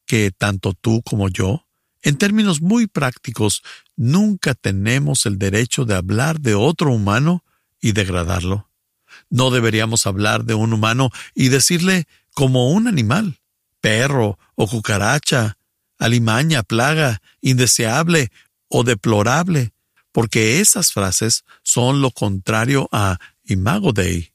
que 0.05 0.31
tanto 0.31 0.74
tú 0.74 1.01
como 1.01 1.29
yo, 1.29 1.62
en 2.03 2.17
términos 2.17 2.62
muy 2.62 2.88
prácticos, 2.88 3.63
nunca 3.95 4.53
tenemos 4.53 5.25
el 5.25 5.39
derecho 5.39 5.86
de 5.86 5.95
hablar 5.95 6.39
de 6.41 6.53
otro 6.53 6.91
humano 6.91 7.43
y 7.81 7.93
degradarlo. 7.93 8.69
No 9.29 9.50
deberíamos 9.50 10.05
hablar 10.05 10.43
de 10.43 10.53
un 10.53 10.74
humano 10.74 11.10
y 11.33 11.50
decirle 11.50 12.07
como 12.33 12.72
un 12.72 12.88
animal, 12.88 13.39
perro 13.81 14.38
o 14.55 14.67
cucaracha, 14.67 15.57
alimaña, 15.98 16.63
plaga, 16.63 17.22
indeseable 17.41 18.31
o 18.67 18.83
deplorable, 18.83 19.72
porque 20.12 20.60
esas 20.60 20.91
frases 20.91 21.45
son 21.63 22.01
lo 22.01 22.12
contrario 22.12 22.89
a 22.91 23.17
imago 23.45 23.93
Dei. 23.93 24.33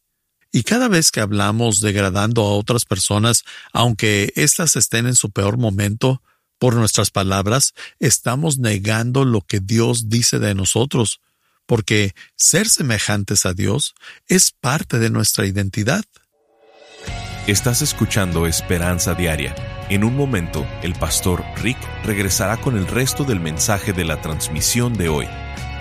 Y 0.51 0.63
cada 0.63 0.89
vez 0.89 1.11
que 1.11 1.21
hablamos 1.21 1.81
degradando 1.81 2.43
a 2.43 2.55
otras 2.55 2.85
personas, 2.85 3.45
aunque 3.73 4.33
éstas 4.35 4.77
estén 4.77 5.07
en 5.07 5.15
su 5.15 5.31
peor 5.31 5.59
momento, 5.59 6.23
por 6.59 6.75
nuestras 6.75 7.11
palabras, 7.11 7.75
estamos 7.99 8.59
negando 8.59 9.25
lo 9.25 9.41
que 9.41 9.61
Dios 9.61 10.09
dice 10.09 10.39
de 10.39 10.55
nosotros, 10.55 11.21
porque 11.67 12.15
ser 12.37 12.69
semejantes 12.69 13.47
a 13.47 13.55
Dios 13.55 13.95
es 14.27 14.53
parte 14.53 14.99
de 14.99 15.11
nuestra 15.11 15.47
identidad. 15.47 16.05
Estás 17.47 17.81
escuchando 17.81 18.47
Esperanza 18.47 19.15
Diaria. 19.15 19.55
En 19.89 20.05
un 20.05 20.15
momento, 20.15 20.67
el 20.83 20.95
pastor 20.95 21.43
Rick 21.63 21.79
regresará 22.05 22.59
con 22.59 22.77
el 22.77 22.87
resto 22.87 23.25
del 23.25 23.41
mensaje 23.41 23.95
de 23.95 24.05
la 24.05 24.21
transmisión 24.21 24.93
de 24.93 25.09
hoy. 25.09 25.27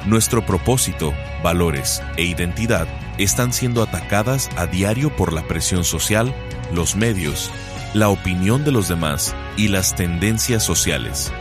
Nuestro 0.06 0.46
propósito, 0.46 1.14
valores 1.44 2.02
e 2.16 2.24
identidad 2.24 2.88
están 3.18 3.52
siendo 3.52 3.84
atacadas 3.84 4.50
a 4.56 4.66
diario 4.66 5.14
por 5.14 5.34
la 5.34 5.46
presión 5.46 5.84
social, 5.84 6.34
los 6.74 6.96
medios, 6.96 7.52
la 7.98 8.10
opinión 8.10 8.64
de 8.64 8.72
los 8.72 8.88
demás 8.88 9.36
y 9.58 9.70
las 9.70 9.96
tendencias 9.96 10.62
sociales. 10.62 11.32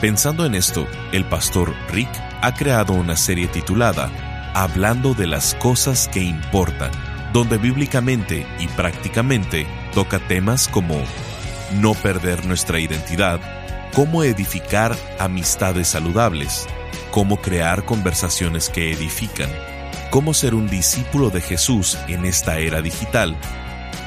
Pensando 0.00 0.46
en 0.46 0.54
esto, 0.54 0.86
el 1.10 1.24
pastor 1.24 1.74
Rick 1.90 2.08
ha 2.40 2.54
creado 2.54 2.92
una 2.92 3.16
serie 3.16 3.48
titulada 3.48 4.12
Hablando 4.54 5.14
de 5.14 5.26
las 5.26 5.56
cosas 5.56 6.06
que 6.06 6.20
importan, 6.22 6.92
donde 7.32 7.58
bíblicamente 7.58 8.46
y 8.60 8.68
prácticamente 8.68 9.66
toca 9.92 10.20
temas 10.20 10.68
como 10.68 11.02
no 11.80 11.94
perder 11.94 12.46
nuestra 12.46 12.78
identidad, 12.78 13.40
cómo 13.92 14.22
edificar 14.22 14.94
amistades 15.18 15.88
saludables, 15.88 16.68
cómo 17.10 17.38
crear 17.40 17.84
conversaciones 17.84 18.70
que 18.70 18.92
edifican, 18.92 19.50
cómo 20.10 20.32
ser 20.32 20.54
un 20.54 20.68
discípulo 20.68 21.30
de 21.30 21.40
Jesús 21.40 21.98
en 22.06 22.24
esta 22.24 22.58
era 22.58 22.82
digital 22.82 23.36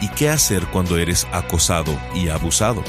y 0.02 0.10
qué 0.10 0.30
hacer 0.30 0.66
cuando 0.68 0.98
eres 0.98 1.28
acosado 1.32 1.98
y 2.14 2.30
abusado. 2.30 2.84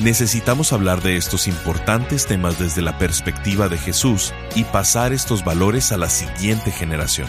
Necesitamos 0.00 0.72
hablar 0.72 1.02
de 1.02 1.16
estos 1.16 1.46
importantes 1.46 2.26
temas 2.26 2.58
desde 2.58 2.82
la 2.82 2.98
perspectiva 2.98 3.68
de 3.68 3.78
Jesús 3.78 4.32
y 4.56 4.64
pasar 4.64 5.12
estos 5.12 5.44
valores 5.44 5.92
a 5.92 5.96
la 5.96 6.08
siguiente 6.08 6.72
generación. 6.72 7.28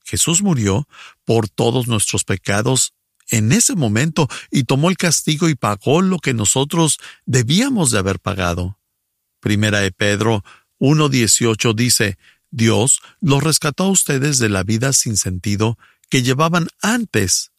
Jesús 0.04 0.42
murió 0.42 0.88
por 1.24 1.48
todos 1.48 1.86
nuestros 1.86 2.24
pecados 2.24 2.94
en 3.30 3.52
ese 3.52 3.74
momento 3.74 4.28
y 4.50 4.64
tomó 4.64 4.88
el 4.90 4.96
castigo 4.96 5.48
y 5.48 5.54
pagó 5.54 6.00
lo 6.00 6.18
que 6.18 6.34
nosotros 6.34 6.98
debíamos 7.26 7.90
de 7.90 7.98
haber 7.98 8.18
pagado. 8.18 8.78
Primera 9.40 9.80
de 9.80 9.92
Pedro 9.92 10.44
1.18 10.80 11.74
dice, 11.74 12.18
Dios 12.50 13.00
los 13.20 13.42
rescató 13.42 13.84
a 13.84 13.90
ustedes 13.90 14.38
de 14.38 14.48
la 14.48 14.62
vida 14.62 14.92
sin 14.92 15.16
sentido 15.16 15.78
que 16.08 16.22
llevaban 16.22 16.68
antes. 16.80 17.52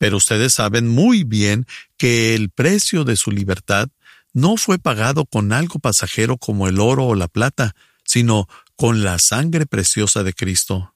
Pero 0.00 0.16
ustedes 0.16 0.54
saben 0.54 0.88
muy 0.88 1.24
bien 1.24 1.66
que 1.98 2.34
el 2.34 2.48
precio 2.48 3.04
de 3.04 3.16
su 3.16 3.30
libertad 3.30 3.90
no 4.32 4.56
fue 4.56 4.78
pagado 4.78 5.26
con 5.26 5.52
algo 5.52 5.78
pasajero 5.78 6.38
como 6.38 6.68
el 6.68 6.80
oro 6.80 7.04
o 7.04 7.14
la 7.14 7.28
plata, 7.28 7.76
sino 8.02 8.48
con 8.76 9.04
la 9.04 9.18
sangre 9.18 9.66
preciosa 9.66 10.22
de 10.22 10.32
Cristo. 10.32 10.94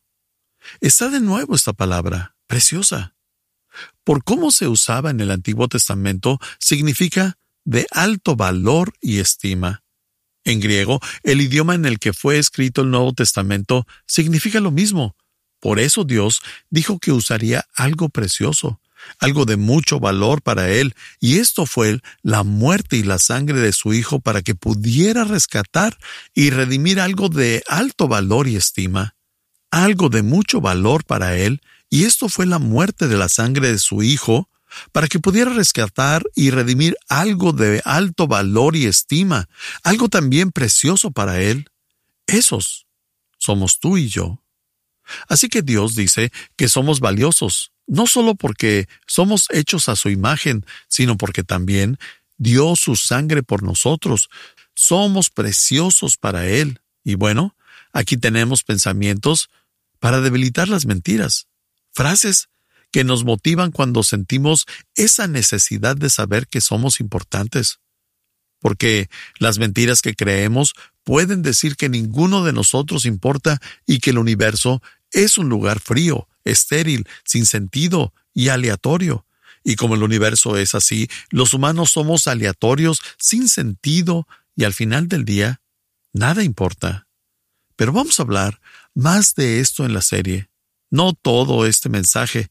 Está 0.80 1.11
de 1.11 1.20
nuevo 1.20 1.54
esta 1.54 1.75
palabra, 1.75 2.34
preciosa. 2.46 3.14
Por 4.04 4.25
cómo 4.25 4.50
se 4.50 4.68
usaba 4.68 5.11
en 5.11 5.20
el 5.20 5.30
Antiguo 5.30 5.68
Testamento, 5.68 6.40
significa 6.58 7.37
de 7.66 7.87
alto 7.90 8.37
valor 8.37 8.94
y 9.02 9.18
estima. 9.18 9.82
En 10.44 10.61
griego, 10.61 10.99
el 11.25 11.42
idioma 11.42 11.75
en 11.75 11.84
el 11.84 11.99
que 11.99 12.14
fue 12.14 12.38
escrito 12.38 12.80
el 12.80 12.90
Nuevo 12.90 13.12
Testamento 13.12 13.87
significa 14.06 14.61
lo 14.61 14.70
mismo. 14.70 15.14
Por 15.61 15.78
eso 15.78 16.04
Dios 16.04 16.40
dijo 16.70 16.99
que 16.99 17.12
usaría 17.12 17.66
algo 17.75 18.08
precioso, 18.08 18.80
algo 19.18 19.44
de 19.44 19.56
mucho 19.56 20.00
valor 20.00 20.42
para 20.42 20.70
él, 20.70 20.94
y 21.20 21.38
esto 21.38 21.66
fue 21.66 22.00
la 22.23 22.42
muerte 22.42 22.96
y 22.96 23.02
la 23.02 23.18
sangre 23.18 23.61
de 23.61 23.73
su 23.73 23.92
Hijo 23.92 24.20
para 24.20 24.42
que 24.42 24.54
pudiera 24.54 25.25
rescatar 25.25 25.99
y 26.34 26.50
redimir 26.50 27.00
algo 27.00 27.28
de 27.28 27.62
alto 27.68 28.08
valor 28.08 28.49
y 28.49 28.56
estima, 28.56 29.16
algo 29.70 30.08
de 30.08 30.23
mucho 30.23 30.61
valor 30.61 31.04
para 31.04 31.37
él, 31.37 31.61
y 31.90 32.04
esto 32.04 32.28
fue 32.28 32.46
la 32.46 32.58
muerte 32.58 33.08
de 33.08 33.16
la 33.16 33.28
sangre 33.28 33.70
de 33.70 33.78
su 33.78 34.02
Hijo, 34.02 34.49
para 34.92 35.08
que 35.08 35.20
pudiera 35.20 35.52
rescatar 35.52 36.25
y 36.34 36.50
redimir 36.50 36.96
algo 37.08 37.52
de 37.52 37.80
alto 37.84 38.26
valor 38.26 38.76
y 38.76 38.87
estima, 38.87 39.49
algo 39.82 40.08
también 40.08 40.50
precioso 40.50 41.11
para 41.11 41.40
Él. 41.40 41.68
Esos 42.26 42.87
somos 43.38 43.78
tú 43.78 43.96
y 43.96 44.08
yo. 44.08 44.43
Así 45.28 45.49
que 45.49 45.62
Dios 45.62 45.94
dice 45.94 46.32
que 46.56 46.68
somos 46.68 47.00
valiosos, 47.00 47.73
no 47.87 48.06
solo 48.06 48.34
porque 48.34 48.88
somos 49.06 49.46
hechos 49.50 49.88
a 49.88 49.96
su 49.96 50.08
imagen, 50.08 50.64
sino 50.88 51.16
porque 51.16 51.42
también 51.42 51.99
dio 52.37 52.76
su 52.76 52.96
sangre 52.96 53.42
por 53.42 53.62
nosotros. 53.62 54.28
Somos 54.75 55.30
preciosos 55.30 56.16
para 56.16 56.46
Él. 56.46 56.80
Y 57.04 57.14
bueno, 57.14 57.56
aquí 57.92 58.16
tenemos 58.16 58.64
pensamientos 58.64 59.50
para 59.99 60.20
debilitar 60.20 60.68
las 60.68 60.87
mentiras, 60.87 61.46
frases 61.92 62.49
que 62.90 63.04
nos 63.04 63.25
motivan 63.25 63.73
cuando 63.73 64.02
sentimos 64.02 64.66
esa 64.94 65.26
necesidad 65.26 65.96
de 65.96 66.11
saber 66.11 66.46
que 66.46 66.61
somos 66.61 67.00
importantes. 67.00 67.80
Porque 68.61 69.08
las 69.38 69.58
mentiras 69.58 70.00
que 70.00 70.14
creemos 70.14 70.75
pueden 71.04 71.42
decir 71.42 71.76
que 71.76 71.88
ninguno 71.88 72.44
de 72.44 72.52
nosotros 72.52 73.04
importa 73.04 73.61
y 73.87 73.99
que 73.99 74.11
el 74.11 74.18
universo 74.18 74.82
es 75.14 75.38
un 75.38 75.49
lugar 75.49 75.80
frío, 75.80 76.28
estéril, 76.44 77.09
sin 77.25 77.47
sentido 77.47 78.12
y 78.35 78.49
aleatorio. 78.49 79.26
Y 79.62 79.76
como 79.76 79.94
el 79.94 80.02
universo 80.02 80.59
es 80.59 80.75
así, 80.75 81.09
los 81.30 81.54
humanos 81.54 81.90
somos 81.90 82.26
aleatorios, 82.26 83.00
sin 83.18 83.49
sentido, 83.49 84.26
y 84.56 84.64
al 84.64 84.75
final 84.75 85.09
del 85.09 85.25
día, 85.25 85.62
nada 86.12 86.42
importa. 86.42 87.06
Pero 87.76 87.92
vamos 87.92 88.21
a 88.21 88.25
hablar 88.25 88.61
más 88.94 89.35
de 89.35 89.61
esto 89.61 89.87
en 89.87 89.94
la 89.94 90.02
serie. 90.02 90.50
No 90.90 91.12
todo 91.14 91.66
este 91.66 91.88
mensaje, 91.88 92.50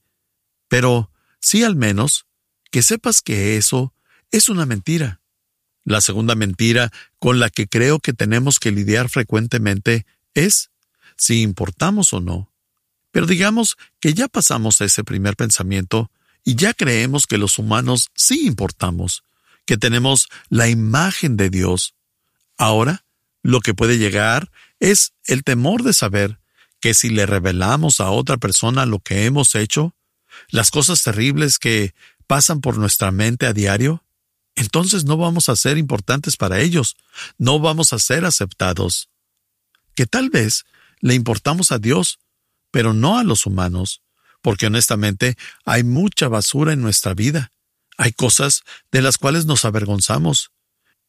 pero 0.68 1.12
sí 1.40 1.64
al 1.64 1.76
menos 1.76 2.26
que 2.72 2.82
sepas 2.82 3.22
que 3.22 3.58
eso 3.58 3.94
es 4.32 4.50
una 4.50 4.66
mentira. 4.66 5.22
La 5.86 6.02
segunda 6.02 6.36
mentira 6.36 6.92
con 7.20 7.40
la 7.40 7.50
que 7.50 7.68
creo 7.68 8.00
que 8.00 8.14
tenemos 8.14 8.60
que 8.60 8.72
lidiar 8.72 9.10
frecuentemente 9.10 10.06
es 10.34 10.72
si 11.18 11.42
importamos 11.42 12.14
o 12.14 12.20
no. 12.20 12.53
Pero 13.14 13.28
digamos 13.28 13.78
que 14.00 14.16
ya 14.16 14.28
pasamos 14.28 14.82
ese 14.82 15.04
primer 15.04 15.36
pensamiento 15.36 16.10
y 16.44 16.56
ya 16.56 16.74
creemos 16.74 17.28
que 17.28 17.38
los 17.38 17.60
humanos 17.60 18.10
sí 18.16 18.48
importamos, 18.48 19.24
que 19.68 19.78
tenemos 19.78 20.30
la 20.50 20.68
imagen 20.68 21.38
de 21.38 21.52
Dios. 21.52 21.94
Ahora, 22.58 23.06
lo 23.44 23.62
que 23.62 23.76
puede 23.76 24.00
llegar 24.00 24.50
es 24.80 25.14
el 25.26 25.44
temor 25.44 25.84
de 25.84 25.94
saber 25.94 26.40
que 26.80 26.96
si 26.96 27.12
le 27.12 27.28
revelamos 27.28 28.02
a 28.02 28.10
otra 28.10 28.38
persona 28.38 28.88
lo 28.88 28.98
que 28.98 29.26
hemos 29.26 29.54
hecho, 29.54 29.94
las 30.50 30.72
cosas 30.72 31.04
terribles 31.04 31.60
que 31.60 31.94
pasan 32.26 32.62
por 32.62 32.80
nuestra 32.80 33.12
mente 33.12 33.46
a 33.46 33.54
diario, 33.54 34.04
entonces 34.56 35.04
no 35.06 35.18
vamos 35.18 35.50
a 35.50 35.56
ser 35.56 35.78
importantes 35.78 36.36
para 36.36 36.62
ellos, 36.62 36.98
no 37.38 37.60
vamos 37.60 37.94
a 37.94 38.00
ser 38.00 38.26
aceptados. 38.26 39.08
Que 39.94 40.08
tal 40.08 40.32
vez 40.32 40.66
le 41.00 41.14
importamos 41.14 41.72
a 41.72 41.78
Dios, 41.78 42.18
pero 42.74 42.96
no 42.96 43.20
a 43.20 43.24
los 43.24 43.46
humanos, 43.46 44.02
porque 44.42 44.66
honestamente 44.66 45.38
hay 45.64 45.84
mucha 45.84 46.28
basura 46.28 46.74
en 46.74 46.82
nuestra 46.82 47.14
vida. 47.14 47.52
Hay 47.98 48.14
cosas 48.14 48.64
de 48.92 49.04
las 49.04 49.20
cuales 49.20 49.46
nos 49.46 49.64
avergonzamos. 49.64 50.50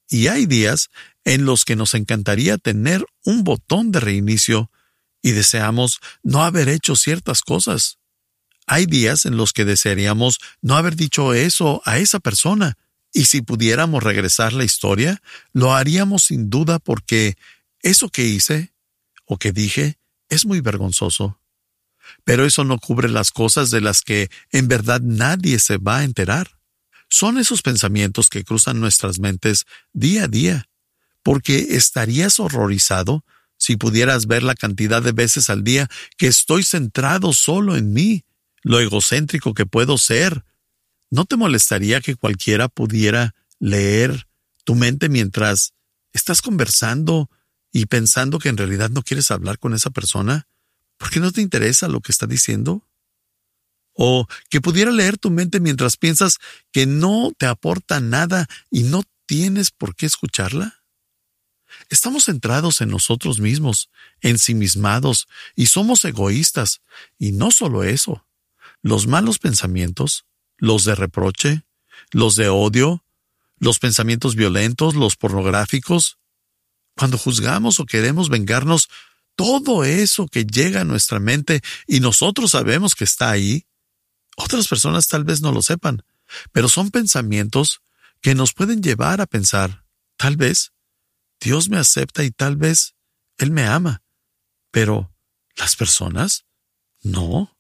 Y 0.06 0.26
hay 0.26 0.44
días 0.44 0.90
en 1.24 1.46
los 1.46 1.64
que 1.64 1.74
nos 1.74 1.94
encantaría 1.94 2.58
tener 2.58 3.06
un 3.24 3.44
botón 3.44 3.92
de 3.92 4.00
reinicio 4.00 4.70
y 5.22 5.30
deseamos 5.30 6.00
no 6.22 6.44
haber 6.44 6.68
hecho 6.68 6.96
ciertas 6.96 7.40
cosas. 7.40 7.96
Hay 8.66 8.84
días 8.84 9.24
en 9.24 9.38
los 9.38 9.54
que 9.54 9.64
desearíamos 9.64 10.40
no 10.60 10.76
haber 10.76 10.96
dicho 10.96 11.32
eso 11.32 11.80
a 11.86 11.96
esa 11.96 12.20
persona, 12.20 12.76
y 13.10 13.24
si 13.24 13.40
pudiéramos 13.40 14.02
regresar 14.02 14.52
la 14.52 14.64
historia, 14.64 15.22
lo 15.54 15.72
haríamos 15.72 16.24
sin 16.24 16.50
duda 16.50 16.78
porque 16.78 17.38
eso 17.80 18.10
que 18.10 18.26
hice 18.26 18.74
o 19.24 19.38
que 19.38 19.52
dije 19.52 19.96
es 20.28 20.44
muy 20.44 20.60
vergonzoso. 20.60 21.38
Pero 22.24 22.44
eso 22.44 22.64
no 22.64 22.78
cubre 22.78 23.08
las 23.08 23.30
cosas 23.30 23.70
de 23.70 23.80
las 23.80 24.02
que 24.02 24.30
en 24.50 24.68
verdad 24.68 25.00
nadie 25.02 25.58
se 25.58 25.78
va 25.78 25.98
a 25.98 26.04
enterar. 26.04 26.58
Son 27.08 27.38
esos 27.38 27.62
pensamientos 27.62 28.30
que 28.30 28.44
cruzan 28.44 28.80
nuestras 28.80 29.18
mentes 29.18 29.66
día 29.92 30.24
a 30.24 30.28
día, 30.28 30.68
porque 31.22 31.76
estarías 31.76 32.40
horrorizado 32.40 33.24
si 33.56 33.76
pudieras 33.76 34.26
ver 34.26 34.42
la 34.42 34.54
cantidad 34.54 35.02
de 35.02 35.12
veces 35.12 35.48
al 35.48 35.64
día 35.64 35.88
que 36.16 36.26
estoy 36.26 36.64
centrado 36.64 37.32
solo 37.32 37.76
en 37.76 37.92
mí, 37.92 38.24
lo 38.62 38.80
egocéntrico 38.80 39.54
que 39.54 39.66
puedo 39.66 39.96
ser. 39.96 40.44
¿No 41.10 41.24
te 41.24 41.36
molestaría 41.36 42.00
que 42.00 42.16
cualquiera 42.16 42.68
pudiera 42.68 43.34
leer 43.60 44.26
tu 44.64 44.74
mente 44.74 45.08
mientras 45.08 45.72
estás 46.12 46.42
conversando 46.42 47.30
y 47.72 47.86
pensando 47.86 48.38
que 48.38 48.48
en 48.48 48.56
realidad 48.56 48.90
no 48.90 49.02
quieres 49.02 49.30
hablar 49.30 49.58
con 49.58 49.74
esa 49.74 49.90
persona? 49.90 50.46
¿Por 50.96 51.10
qué 51.10 51.20
no 51.20 51.32
te 51.32 51.40
interesa 51.40 51.88
lo 51.88 52.00
que 52.00 52.12
está 52.12 52.26
diciendo? 52.26 52.82
O 53.92 54.26
que 54.50 54.60
pudiera 54.60 54.90
leer 54.90 55.18
tu 55.18 55.30
mente 55.30 55.60
mientras 55.60 55.96
piensas 55.96 56.38
que 56.72 56.86
no 56.86 57.32
te 57.36 57.46
aporta 57.46 58.00
nada 58.00 58.48
y 58.70 58.82
no 58.82 59.04
tienes 59.26 59.70
por 59.70 59.94
qué 59.94 60.06
escucharla. 60.06 60.82
Estamos 61.88 62.24
centrados 62.24 62.80
en 62.80 62.88
nosotros 62.88 63.40
mismos, 63.40 63.90
ensimismados, 64.20 65.28
y 65.54 65.66
somos 65.66 66.04
egoístas. 66.04 66.82
Y 67.18 67.32
no 67.32 67.50
solo 67.50 67.84
eso. 67.84 68.26
Los 68.82 69.06
malos 69.06 69.38
pensamientos, 69.38 70.24
los 70.56 70.84
de 70.84 70.94
reproche, 70.94 71.62
los 72.10 72.36
de 72.36 72.48
odio, 72.48 73.04
los 73.58 73.78
pensamientos 73.78 74.34
violentos, 74.34 74.94
los 74.94 75.16
pornográficos, 75.16 76.18
cuando 76.96 77.18
juzgamos 77.18 77.80
o 77.80 77.86
queremos 77.86 78.28
vengarnos, 78.28 78.88
todo 79.36 79.84
eso 79.84 80.26
que 80.26 80.44
llega 80.44 80.82
a 80.82 80.84
nuestra 80.84 81.20
mente 81.20 81.60
y 81.86 82.00
nosotros 82.00 82.52
sabemos 82.52 82.94
que 82.94 83.04
está 83.04 83.30
ahí, 83.30 83.66
otras 84.36 84.68
personas 84.68 85.08
tal 85.08 85.24
vez 85.24 85.40
no 85.40 85.52
lo 85.52 85.62
sepan, 85.62 86.02
pero 86.52 86.68
son 86.68 86.90
pensamientos 86.90 87.80
que 88.20 88.34
nos 88.34 88.52
pueden 88.52 88.82
llevar 88.82 89.20
a 89.20 89.26
pensar, 89.26 89.84
tal 90.16 90.36
vez 90.36 90.72
Dios 91.40 91.68
me 91.68 91.76
acepta 91.76 92.24
y 92.24 92.30
tal 92.30 92.56
vez 92.56 92.94
Él 93.38 93.50
me 93.50 93.66
ama, 93.66 94.02
pero 94.70 95.12
las 95.56 95.76
personas 95.76 96.44
no. 97.02 97.56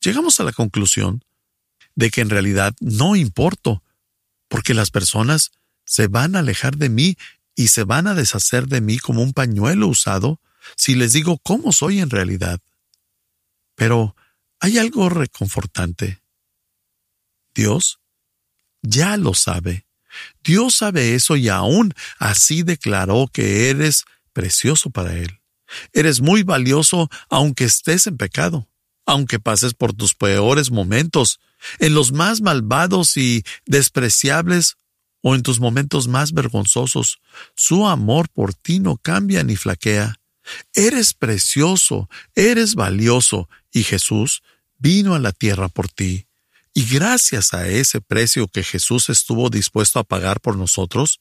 Llegamos 0.00 0.40
a 0.40 0.44
la 0.44 0.52
conclusión 0.52 1.24
de 1.94 2.10
que 2.10 2.20
en 2.20 2.30
realidad 2.30 2.74
no 2.80 3.16
importo, 3.16 3.82
porque 4.48 4.74
las 4.74 4.90
personas 4.90 5.52
se 5.84 6.06
van 6.06 6.36
a 6.36 6.40
alejar 6.40 6.76
de 6.76 6.88
mí 6.88 7.16
y 7.54 7.68
se 7.68 7.84
van 7.84 8.06
a 8.06 8.14
deshacer 8.14 8.66
de 8.66 8.80
mí 8.80 8.98
como 8.98 9.22
un 9.22 9.32
pañuelo 9.32 9.88
usado 9.88 10.40
si 10.76 10.94
les 10.94 11.12
digo 11.12 11.38
cómo 11.38 11.72
soy 11.72 12.00
en 12.00 12.10
realidad. 12.10 12.60
Pero 13.74 14.14
hay 14.60 14.78
algo 14.78 15.08
reconfortante. 15.08 16.22
Dios 17.54 18.00
ya 18.82 19.16
lo 19.16 19.34
sabe. 19.34 19.86
Dios 20.42 20.76
sabe 20.76 21.14
eso 21.14 21.36
y 21.36 21.48
aún 21.48 21.94
así 22.18 22.62
declaró 22.62 23.28
que 23.32 23.70
eres 23.70 24.04
precioso 24.32 24.90
para 24.90 25.14
Él. 25.14 25.40
Eres 25.92 26.20
muy 26.20 26.42
valioso 26.42 27.08
aunque 27.30 27.64
estés 27.64 28.06
en 28.06 28.16
pecado, 28.16 28.68
aunque 29.06 29.40
pases 29.40 29.74
por 29.74 29.94
tus 29.94 30.14
peores 30.14 30.70
momentos, 30.70 31.40
en 31.78 31.94
los 31.94 32.12
más 32.12 32.40
malvados 32.40 33.16
y 33.16 33.44
despreciables 33.64 34.76
o 35.22 35.34
en 35.34 35.42
tus 35.42 35.60
momentos 35.60 36.08
más 36.08 36.32
vergonzosos. 36.32 37.20
Su 37.54 37.86
amor 37.86 38.28
por 38.28 38.54
ti 38.54 38.80
no 38.80 38.96
cambia 38.96 39.42
ni 39.44 39.56
flaquea. 39.56 40.16
Eres 40.74 41.14
precioso, 41.14 42.08
eres 42.34 42.74
valioso, 42.74 43.48
y 43.72 43.84
Jesús 43.84 44.42
vino 44.78 45.14
a 45.14 45.18
la 45.18 45.32
tierra 45.32 45.68
por 45.68 45.88
ti. 45.88 46.26
Y 46.74 46.84
gracias 46.86 47.54
a 47.54 47.68
ese 47.68 48.00
precio 48.00 48.48
que 48.48 48.62
Jesús 48.62 49.08
estuvo 49.08 49.50
dispuesto 49.50 49.98
a 49.98 50.04
pagar 50.04 50.40
por 50.40 50.56
nosotros, 50.56 51.20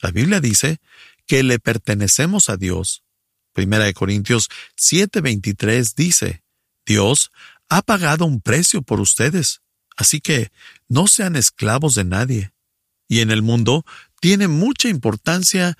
la 0.00 0.10
Biblia 0.10 0.40
dice 0.40 0.78
que 1.26 1.42
le 1.42 1.58
pertenecemos 1.58 2.48
a 2.48 2.56
Dios. 2.56 3.02
Primera 3.52 3.84
de 3.84 3.94
Corintios 3.94 4.48
7:23 4.76 5.94
dice, 5.94 6.42
Dios 6.84 7.30
ha 7.68 7.82
pagado 7.82 8.24
un 8.24 8.40
precio 8.40 8.82
por 8.82 9.00
ustedes, 9.00 9.60
así 9.96 10.20
que 10.20 10.50
no 10.88 11.06
sean 11.06 11.36
esclavos 11.36 11.94
de 11.94 12.04
nadie. 12.04 12.52
Y 13.08 13.20
en 13.20 13.30
el 13.30 13.42
mundo 13.42 13.84
tiene 14.20 14.48
mucha 14.48 14.88
importancia 14.88 15.76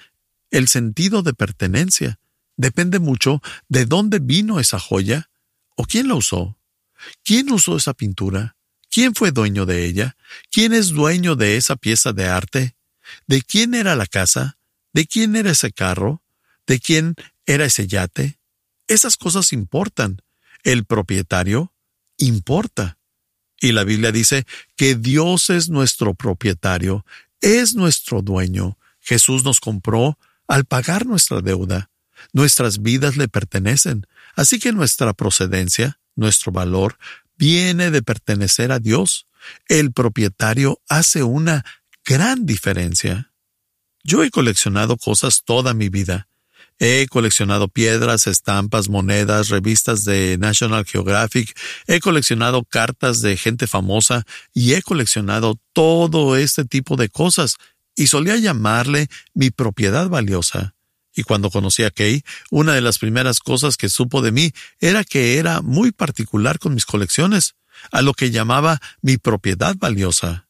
el 0.50 0.68
sentido 0.68 1.22
de 1.22 1.34
pertenencia 1.34 2.19
depende 2.60 2.98
mucho 2.98 3.40
de 3.68 3.86
dónde 3.86 4.18
vino 4.18 4.60
esa 4.60 4.78
joya 4.78 5.30
o 5.76 5.84
quién 5.84 6.08
la 6.08 6.14
usó. 6.14 6.58
¿Quién 7.24 7.50
usó 7.50 7.76
esa 7.76 7.94
pintura? 7.94 8.56
¿Quién 8.90 9.14
fue 9.14 9.32
dueño 9.32 9.64
de 9.64 9.86
ella? 9.86 10.16
¿Quién 10.50 10.74
es 10.74 10.90
dueño 10.90 11.36
de 11.36 11.56
esa 11.56 11.76
pieza 11.76 12.12
de 12.12 12.26
arte? 12.26 12.76
¿De 13.26 13.40
quién 13.40 13.74
era 13.74 13.96
la 13.96 14.06
casa? 14.06 14.58
¿De 14.92 15.06
quién 15.06 15.36
era 15.36 15.52
ese 15.52 15.72
carro? 15.72 16.22
¿De 16.66 16.78
quién 16.80 17.14
era 17.46 17.64
ese 17.64 17.86
yate? 17.86 18.38
Esas 18.88 19.16
cosas 19.16 19.54
importan. 19.54 20.20
El 20.62 20.84
propietario 20.84 21.72
importa. 22.18 22.98
Y 23.58 23.72
la 23.72 23.84
Biblia 23.84 24.12
dice 24.12 24.46
que 24.76 24.96
Dios 24.96 25.48
es 25.48 25.70
nuestro 25.70 26.14
propietario, 26.14 27.06
es 27.40 27.74
nuestro 27.74 28.20
dueño. 28.20 28.76
Jesús 29.00 29.44
nos 29.44 29.60
compró 29.60 30.18
al 30.46 30.66
pagar 30.66 31.06
nuestra 31.06 31.40
deuda. 31.40 31.89
Nuestras 32.32 32.82
vidas 32.82 33.16
le 33.16 33.28
pertenecen, 33.28 34.06
así 34.34 34.58
que 34.58 34.72
nuestra 34.72 35.12
procedencia, 35.12 35.98
nuestro 36.16 36.52
valor, 36.52 36.98
viene 37.36 37.90
de 37.90 38.02
pertenecer 38.02 38.72
a 38.72 38.78
Dios. 38.78 39.26
El 39.68 39.92
propietario 39.92 40.80
hace 40.88 41.22
una 41.22 41.64
gran 42.04 42.46
diferencia. 42.46 43.32
Yo 44.02 44.24
he 44.24 44.30
coleccionado 44.30 44.96
cosas 44.96 45.42
toda 45.44 45.74
mi 45.74 45.88
vida. 45.88 46.28
He 46.78 47.06
coleccionado 47.08 47.68
piedras, 47.68 48.26
estampas, 48.26 48.88
monedas, 48.88 49.48
revistas 49.48 50.04
de 50.04 50.38
National 50.38 50.86
Geographic, 50.86 51.54
he 51.86 52.00
coleccionado 52.00 52.64
cartas 52.64 53.20
de 53.20 53.36
gente 53.36 53.66
famosa 53.66 54.24
y 54.54 54.72
he 54.72 54.80
coleccionado 54.80 55.60
todo 55.74 56.36
este 56.36 56.64
tipo 56.64 56.96
de 56.96 57.10
cosas 57.10 57.56
y 57.94 58.06
solía 58.06 58.36
llamarle 58.36 59.08
mi 59.34 59.50
propiedad 59.50 60.08
valiosa. 60.08 60.74
Y 61.20 61.22
cuando 61.22 61.50
conocí 61.50 61.84
a 61.84 61.90
Kay, 61.90 62.24
una 62.50 62.72
de 62.72 62.80
las 62.80 62.98
primeras 62.98 63.40
cosas 63.40 63.76
que 63.76 63.90
supo 63.90 64.22
de 64.22 64.32
mí 64.32 64.52
era 64.78 65.04
que 65.04 65.36
era 65.36 65.60
muy 65.60 65.92
particular 65.92 66.58
con 66.58 66.72
mis 66.72 66.86
colecciones, 66.86 67.56
a 67.92 68.00
lo 68.00 68.14
que 68.14 68.30
llamaba 68.30 68.80
mi 69.02 69.18
propiedad 69.18 69.76
valiosa. 69.76 70.48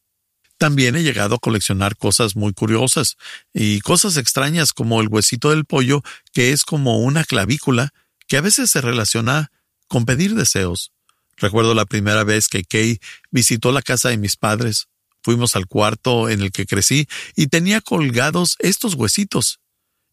También 0.58 0.94
he 0.94 1.02
llegado 1.02 1.34
a 1.34 1.38
coleccionar 1.40 1.96
cosas 1.96 2.36
muy 2.36 2.52
curiosas 2.52 3.16
y 3.52 3.80
cosas 3.80 4.16
extrañas 4.16 4.72
como 4.72 5.00
el 5.00 5.08
huesito 5.08 5.50
del 5.50 5.64
pollo, 5.64 6.04
que 6.32 6.52
es 6.52 6.62
como 6.62 7.00
una 7.00 7.24
clavícula, 7.24 7.92
que 8.28 8.36
a 8.36 8.40
veces 8.40 8.70
se 8.70 8.80
relaciona 8.80 9.50
con 9.88 10.04
pedir 10.04 10.36
deseos. 10.36 10.92
Recuerdo 11.36 11.74
la 11.74 11.84
primera 11.84 12.22
vez 12.22 12.46
que 12.46 12.62
Kay 12.62 13.00
visitó 13.32 13.72
la 13.72 13.82
casa 13.82 14.10
de 14.10 14.18
mis 14.18 14.36
padres. 14.36 14.86
Fuimos 15.24 15.56
al 15.56 15.66
cuarto 15.66 16.28
en 16.28 16.42
el 16.42 16.52
que 16.52 16.64
crecí 16.64 17.08
y 17.34 17.48
tenía 17.48 17.80
colgados 17.80 18.54
estos 18.60 18.94
huesitos. 18.94 19.59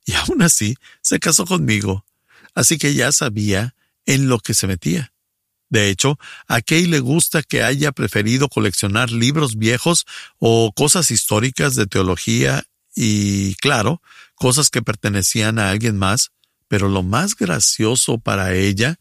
Y 0.08 0.13
aún 0.13 0.41
así 0.41 0.78
se 1.02 1.20
casó 1.20 1.46
conmigo. 1.46 2.06
Así 2.56 2.78
que 2.80 2.96
ya 2.96 3.12
sabía 3.12 3.76
en 4.06 4.30
lo 4.30 4.39
que 4.39 4.54
se 4.56 4.65
metía. 4.65 5.12
De 5.70 5.89
hecho, 5.89 6.17
a 6.48 6.62
Kay 6.62 6.86
le 6.86 7.02
gusta 7.02 7.43
que 7.43 7.62
haya 7.62 7.91
preferido 7.91 8.48
coleccionar 8.48 9.12
libros 9.12 9.58
viejos 9.58 10.06
o 10.39 10.72
cosas 10.74 11.12
históricas 11.12 11.76
de 11.76 11.88
teología 11.88 12.63
y, 12.96 13.56
claro, 13.56 14.02
cosas 14.36 14.70
que 14.70 14.82
pertenecían 14.82 15.60
a 15.60 15.70
alguien 15.70 15.98
más, 15.98 16.32
pero 16.70 16.88
lo 16.88 17.04
más 17.04 17.36
gracioso 17.36 18.17
para 18.17 18.56
ella 18.56 19.00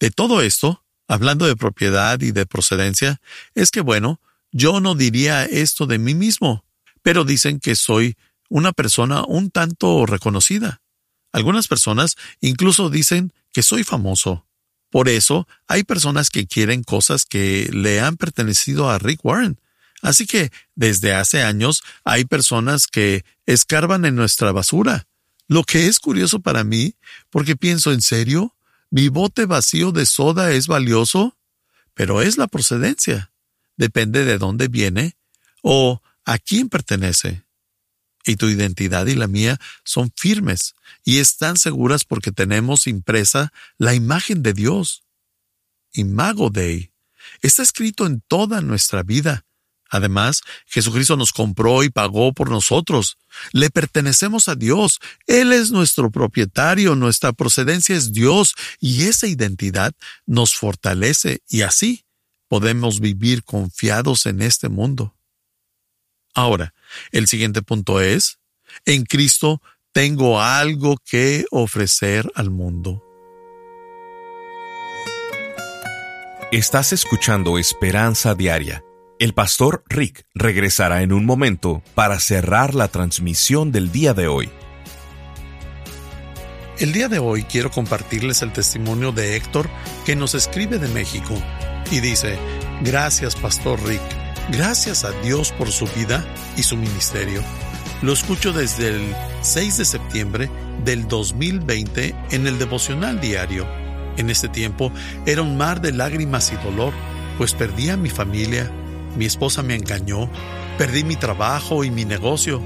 de 0.00 0.10
todo 0.10 0.40
esto, 0.40 0.82
hablando 1.06 1.46
de 1.46 1.54
propiedad 1.54 2.18
y 2.22 2.32
de 2.32 2.46
procedencia, 2.46 3.20
es 3.54 3.70
que, 3.70 3.82
bueno, 3.82 4.20
yo 4.52 4.80
no 4.80 4.94
diría 4.94 5.44
esto 5.44 5.86
de 5.86 5.98
mí 5.98 6.14
mismo, 6.14 6.64
pero 7.02 7.24
dicen 7.24 7.60
que 7.60 7.76
soy 7.76 8.16
una 8.48 8.72
persona 8.72 9.24
un 9.24 9.50
tanto 9.50 10.06
reconocida. 10.06 10.80
Algunas 11.32 11.68
personas 11.68 12.16
incluso 12.40 12.90
dicen 12.90 13.32
que 13.52 13.62
soy 13.62 13.84
famoso. 13.84 14.46
Por 14.90 15.08
eso 15.08 15.46
hay 15.66 15.84
personas 15.84 16.30
que 16.30 16.46
quieren 16.46 16.82
cosas 16.82 17.24
que 17.24 17.68
le 17.72 18.00
han 18.00 18.16
pertenecido 18.16 18.90
a 18.90 18.98
Rick 18.98 19.24
Warren. 19.24 19.60
Así 20.02 20.26
que 20.26 20.50
desde 20.74 21.14
hace 21.14 21.42
años 21.42 21.82
hay 22.04 22.24
personas 22.24 22.86
que 22.86 23.24
escarban 23.46 24.04
en 24.04 24.14
nuestra 24.14 24.52
basura. 24.52 25.06
Lo 25.48 25.64
que 25.64 25.86
es 25.86 26.00
curioso 26.00 26.40
para 26.40 26.64
mí, 26.64 26.94
porque 27.30 27.56
pienso 27.56 27.92
en 27.92 28.02
serio, 28.02 28.54
mi 28.90 29.08
bote 29.08 29.46
vacío 29.46 29.92
de 29.92 30.06
soda 30.06 30.52
es 30.52 30.66
valioso, 30.66 31.36
pero 31.94 32.22
es 32.22 32.38
la 32.38 32.46
procedencia. 32.46 33.32
Depende 33.76 34.24
de 34.24 34.38
dónde 34.38 34.68
viene 34.68 35.16
o 35.62 36.02
a 36.24 36.38
quién 36.38 36.68
pertenece 36.68 37.45
y 38.26 38.36
tu 38.36 38.48
identidad 38.48 39.06
y 39.06 39.14
la 39.14 39.28
mía 39.28 39.58
son 39.84 40.12
firmes 40.16 40.74
y 41.04 41.18
están 41.18 41.56
seguras 41.56 42.04
porque 42.04 42.32
tenemos 42.32 42.86
impresa 42.86 43.52
la 43.78 43.94
imagen 43.94 44.42
de 44.42 44.52
Dios. 44.52 45.04
Imago 45.92 46.50
Dei. 46.50 46.92
Está 47.40 47.62
escrito 47.62 48.06
en 48.06 48.20
toda 48.20 48.60
nuestra 48.60 49.02
vida. 49.02 49.44
Además, 49.88 50.42
Jesucristo 50.66 51.16
nos 51.16 51.32
compró 51.32 51.84
y 51.84 51.90
pagó 51.90 52.32
por 52.32 52.50
nosotros. 52.50 53.18
Le 53.52 53.70
pertenecemos 53.70 54.48
a 54.48 54.56
Dios. 54.56 54.98
Él 55.26 55.52
es 55.52 55.70
nuestro 55.70 56.10
propietario, 56.10 56.96
nuestra 56.96 57.32
procedencia 57.32 57.94
es 57.94 58.12
Dios, 58.12 58.54
y 58.80 59.04
esa 59.04 59.28
identidad 59.28 59.94
nos 60.26 60.56
fortalece 60.56 61.40
y 61.48 61.62
así 61.62 62.04
podemos 62.48 62.98
vivir 63.00 63.44
confiados 63.44 64.26
en 64.26 64.42
este 64.42 64.68
mundo. 64.68 65.16
Ahora, 66.34 66.74
el 67.12 67.26
siguiente 67.26 67.62
punto 67.62 68.00
es, 68.00 68.38
en 68.84 69.04
Cristo 69.04 69.62
tengo 69.92 70.40
algo 70.40 70.96
que 71.04 71.46
ofrecer 71.50 72.30
al 72.34 72.50
mundo. 72.50 73.02
Estás 76.52 76.92
escuchando 76.92 77.58
Esperanza 77.58 78.34
Diaria. 78.34 78.84
El 79.18 79.32
pastor 79.32 79.82
Rick 79.88 80.26
regresará 80.34 81.02
en 81.02 81.12
un 81.12 81.24
momento 81.24 81.82
para 81.94 82.20
cerrar 82.20 82.74
la 82.74 82.88
transmisión 82.88 83.72
del 83.72 83.90
día 83.90 84.12
de 84.12 84.28
hoy. 84.28 84.50
El 86.78 86.92
día 86.92 87.08
de 87.08 87.18
hoy 87.18 87.44
quiero 87.44 87.70
compartirles 87.70 88.42
el 88.42 88.52
testimonio 88.52 89.10
de 89.10 89.34
Héctor 89.36 89.70
que 90.04 90.14
nos 90.14 90.34
escribe 90.34 90.78
de 90.78 90.88
México 90.88 91.34
y 91.90 92.00
dice, 92.00 92.38
gracias 92.82 93.34
pastor 93.34 93.82
Rick 93.84 94.25
Gracias 94.48 95.04
a 95.04 95.10
Dios 95.22 95.50
por 95.50 95.72
su 95.72 95.86
vida 95.86 96.24
y 96.56 96.62
su 96.62 96.76
ministerio. 96.76 97.42
Lo 98.00 98.12
escucho 98.12 98.52
desde 98.52 98.88
el 98.88 99.14
6 99.42 99.78
de 99.78 99.84
septiembre 99.84 100.50
del 100.84 101.08
2020 101.08 102.14
en 102.30 102.46
el 102.46 102.56
devocional 102.56 103.20
diario. 103.20 103.66
En 104.16 104.30
este 104.30 104.48
tiempo 104.48 104.92
era 105.26 105.42
un 105.42 105.56
mar 105.56 105.80
de 105.80 105.92
lágrimas 105.92 106.52
y 106.52 106.64
dolor, 106.64 106.92
pues 107.38 107.54
perdí 107.54 107.90
a 107.90 107.96
mi 107.96 108.08
familia, 108.08 108.70
mi 109.16 109.24
esposa 109.24 109.64
me 109.64 109.74
engañó, 109.74 110.30
perdí 110.78 111.02
mi 111.02 111.16
trabajo 111.16 111.82
y 111.82 111.90
mi 111.90 112.04
negocio. 112.04 112.62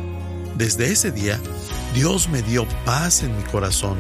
Desde 0.57 0.93
ese 0.93 1.11
día, 1.11 1.41
Dios 1.95 2.29
me 2.29 2.43
dio 2.43 2.67
paz 2.85 3.23
en 3.23 3.35
mi 3.35 3.43
corazón 3.45 3.97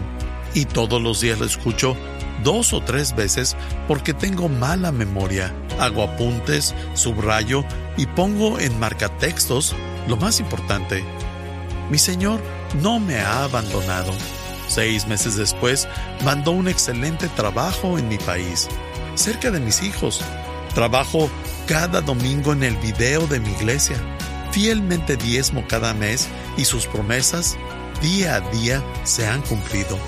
y 0.53 0.67
todos 0.67 1.01
los 1.01 1.23
días 1.23 1.39
lo 1.39 1.47
escucho 1.47 1.97
dos 2.43 2.73
o 2.73 2.81
tres 2.81 3.15
veces 3.15 3.57
porque 3.89 4.15
tengo 4.15 4.49
mala 4.49 4.93
memoria. 4.93 5.55
Hago 5.79 6.03
apuntes, 6.03 6.75
subrayo 6.95 7.65
y 7.97 8.07
pongo 8.07 8.59
en 8.59 8.79
marcatextos 8.79 9.75
lo 10.09 10.17
más 10.17 10.41
importante. 10.41 11.05
Mi 11.91 11.99
Señor 11.99 12.41
no 12.83 13.01
me 13.01 13.19
ha 13.19 13.45
abandonado. 13.45 14.13
Seis 14.69 15.07
meses 15.07 15.37
después, 15.37 15.89
mandó 16.25 16.53
un 16.53 16.69
excelente 16.69 17.29
trabajo 17.29 17.99
en 17.99 18.09
mi 18.09 18.19
país, 18.19 18.69
cerca 19.17 19.51
de 19.51 19.59
mis 19.59 19.83
hijos. 19.83 20.21
Trabajo 20.75 21.29
cada 21.67 22.01
domingo 22.01 22.53
en 22.53 22.63
el 22.63 22.77
video 22.77 23.27
de 23.27 23.41
mi 23.41 23.51
iglesia. 23.51 23.97
Fielmente 24.53 25.17
diezmo 25.17 25.65
cada 25.67 25.95
mes 25.95 26.29
y 26.57 26.65
sus 26.65 26.87
promesas 26.87 27.57
día 28.01 28.37
a 28.37 28.41
día 28.41 28.83
se 29.05 29.27
han 29.27 29.43
cumplido. 29.43 29.99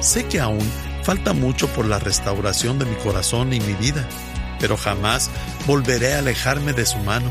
Sé 0.00 0.26
que 0.26 0.40
aún 0.40 0.68
Falta 1.02 1.32
mucho 1.32 1.66
por 1.68 1.86
la 1.86 1.98
restauración 1.98 2.78
de 2.78 2.84
mi 2.84 2.96
corazón 2.96 3.52
y 3.52 3.60
mi 3.60 3.74
vida, 3.74 4.06
pero 4.58 4.76
jamás 4.76 5.30
volveré 5.66 6.14
a 6.14 6.18
alejarme 6.18 6.72
de 6.72 6.84
su 6.86 6.98
mano. 6.98 7.30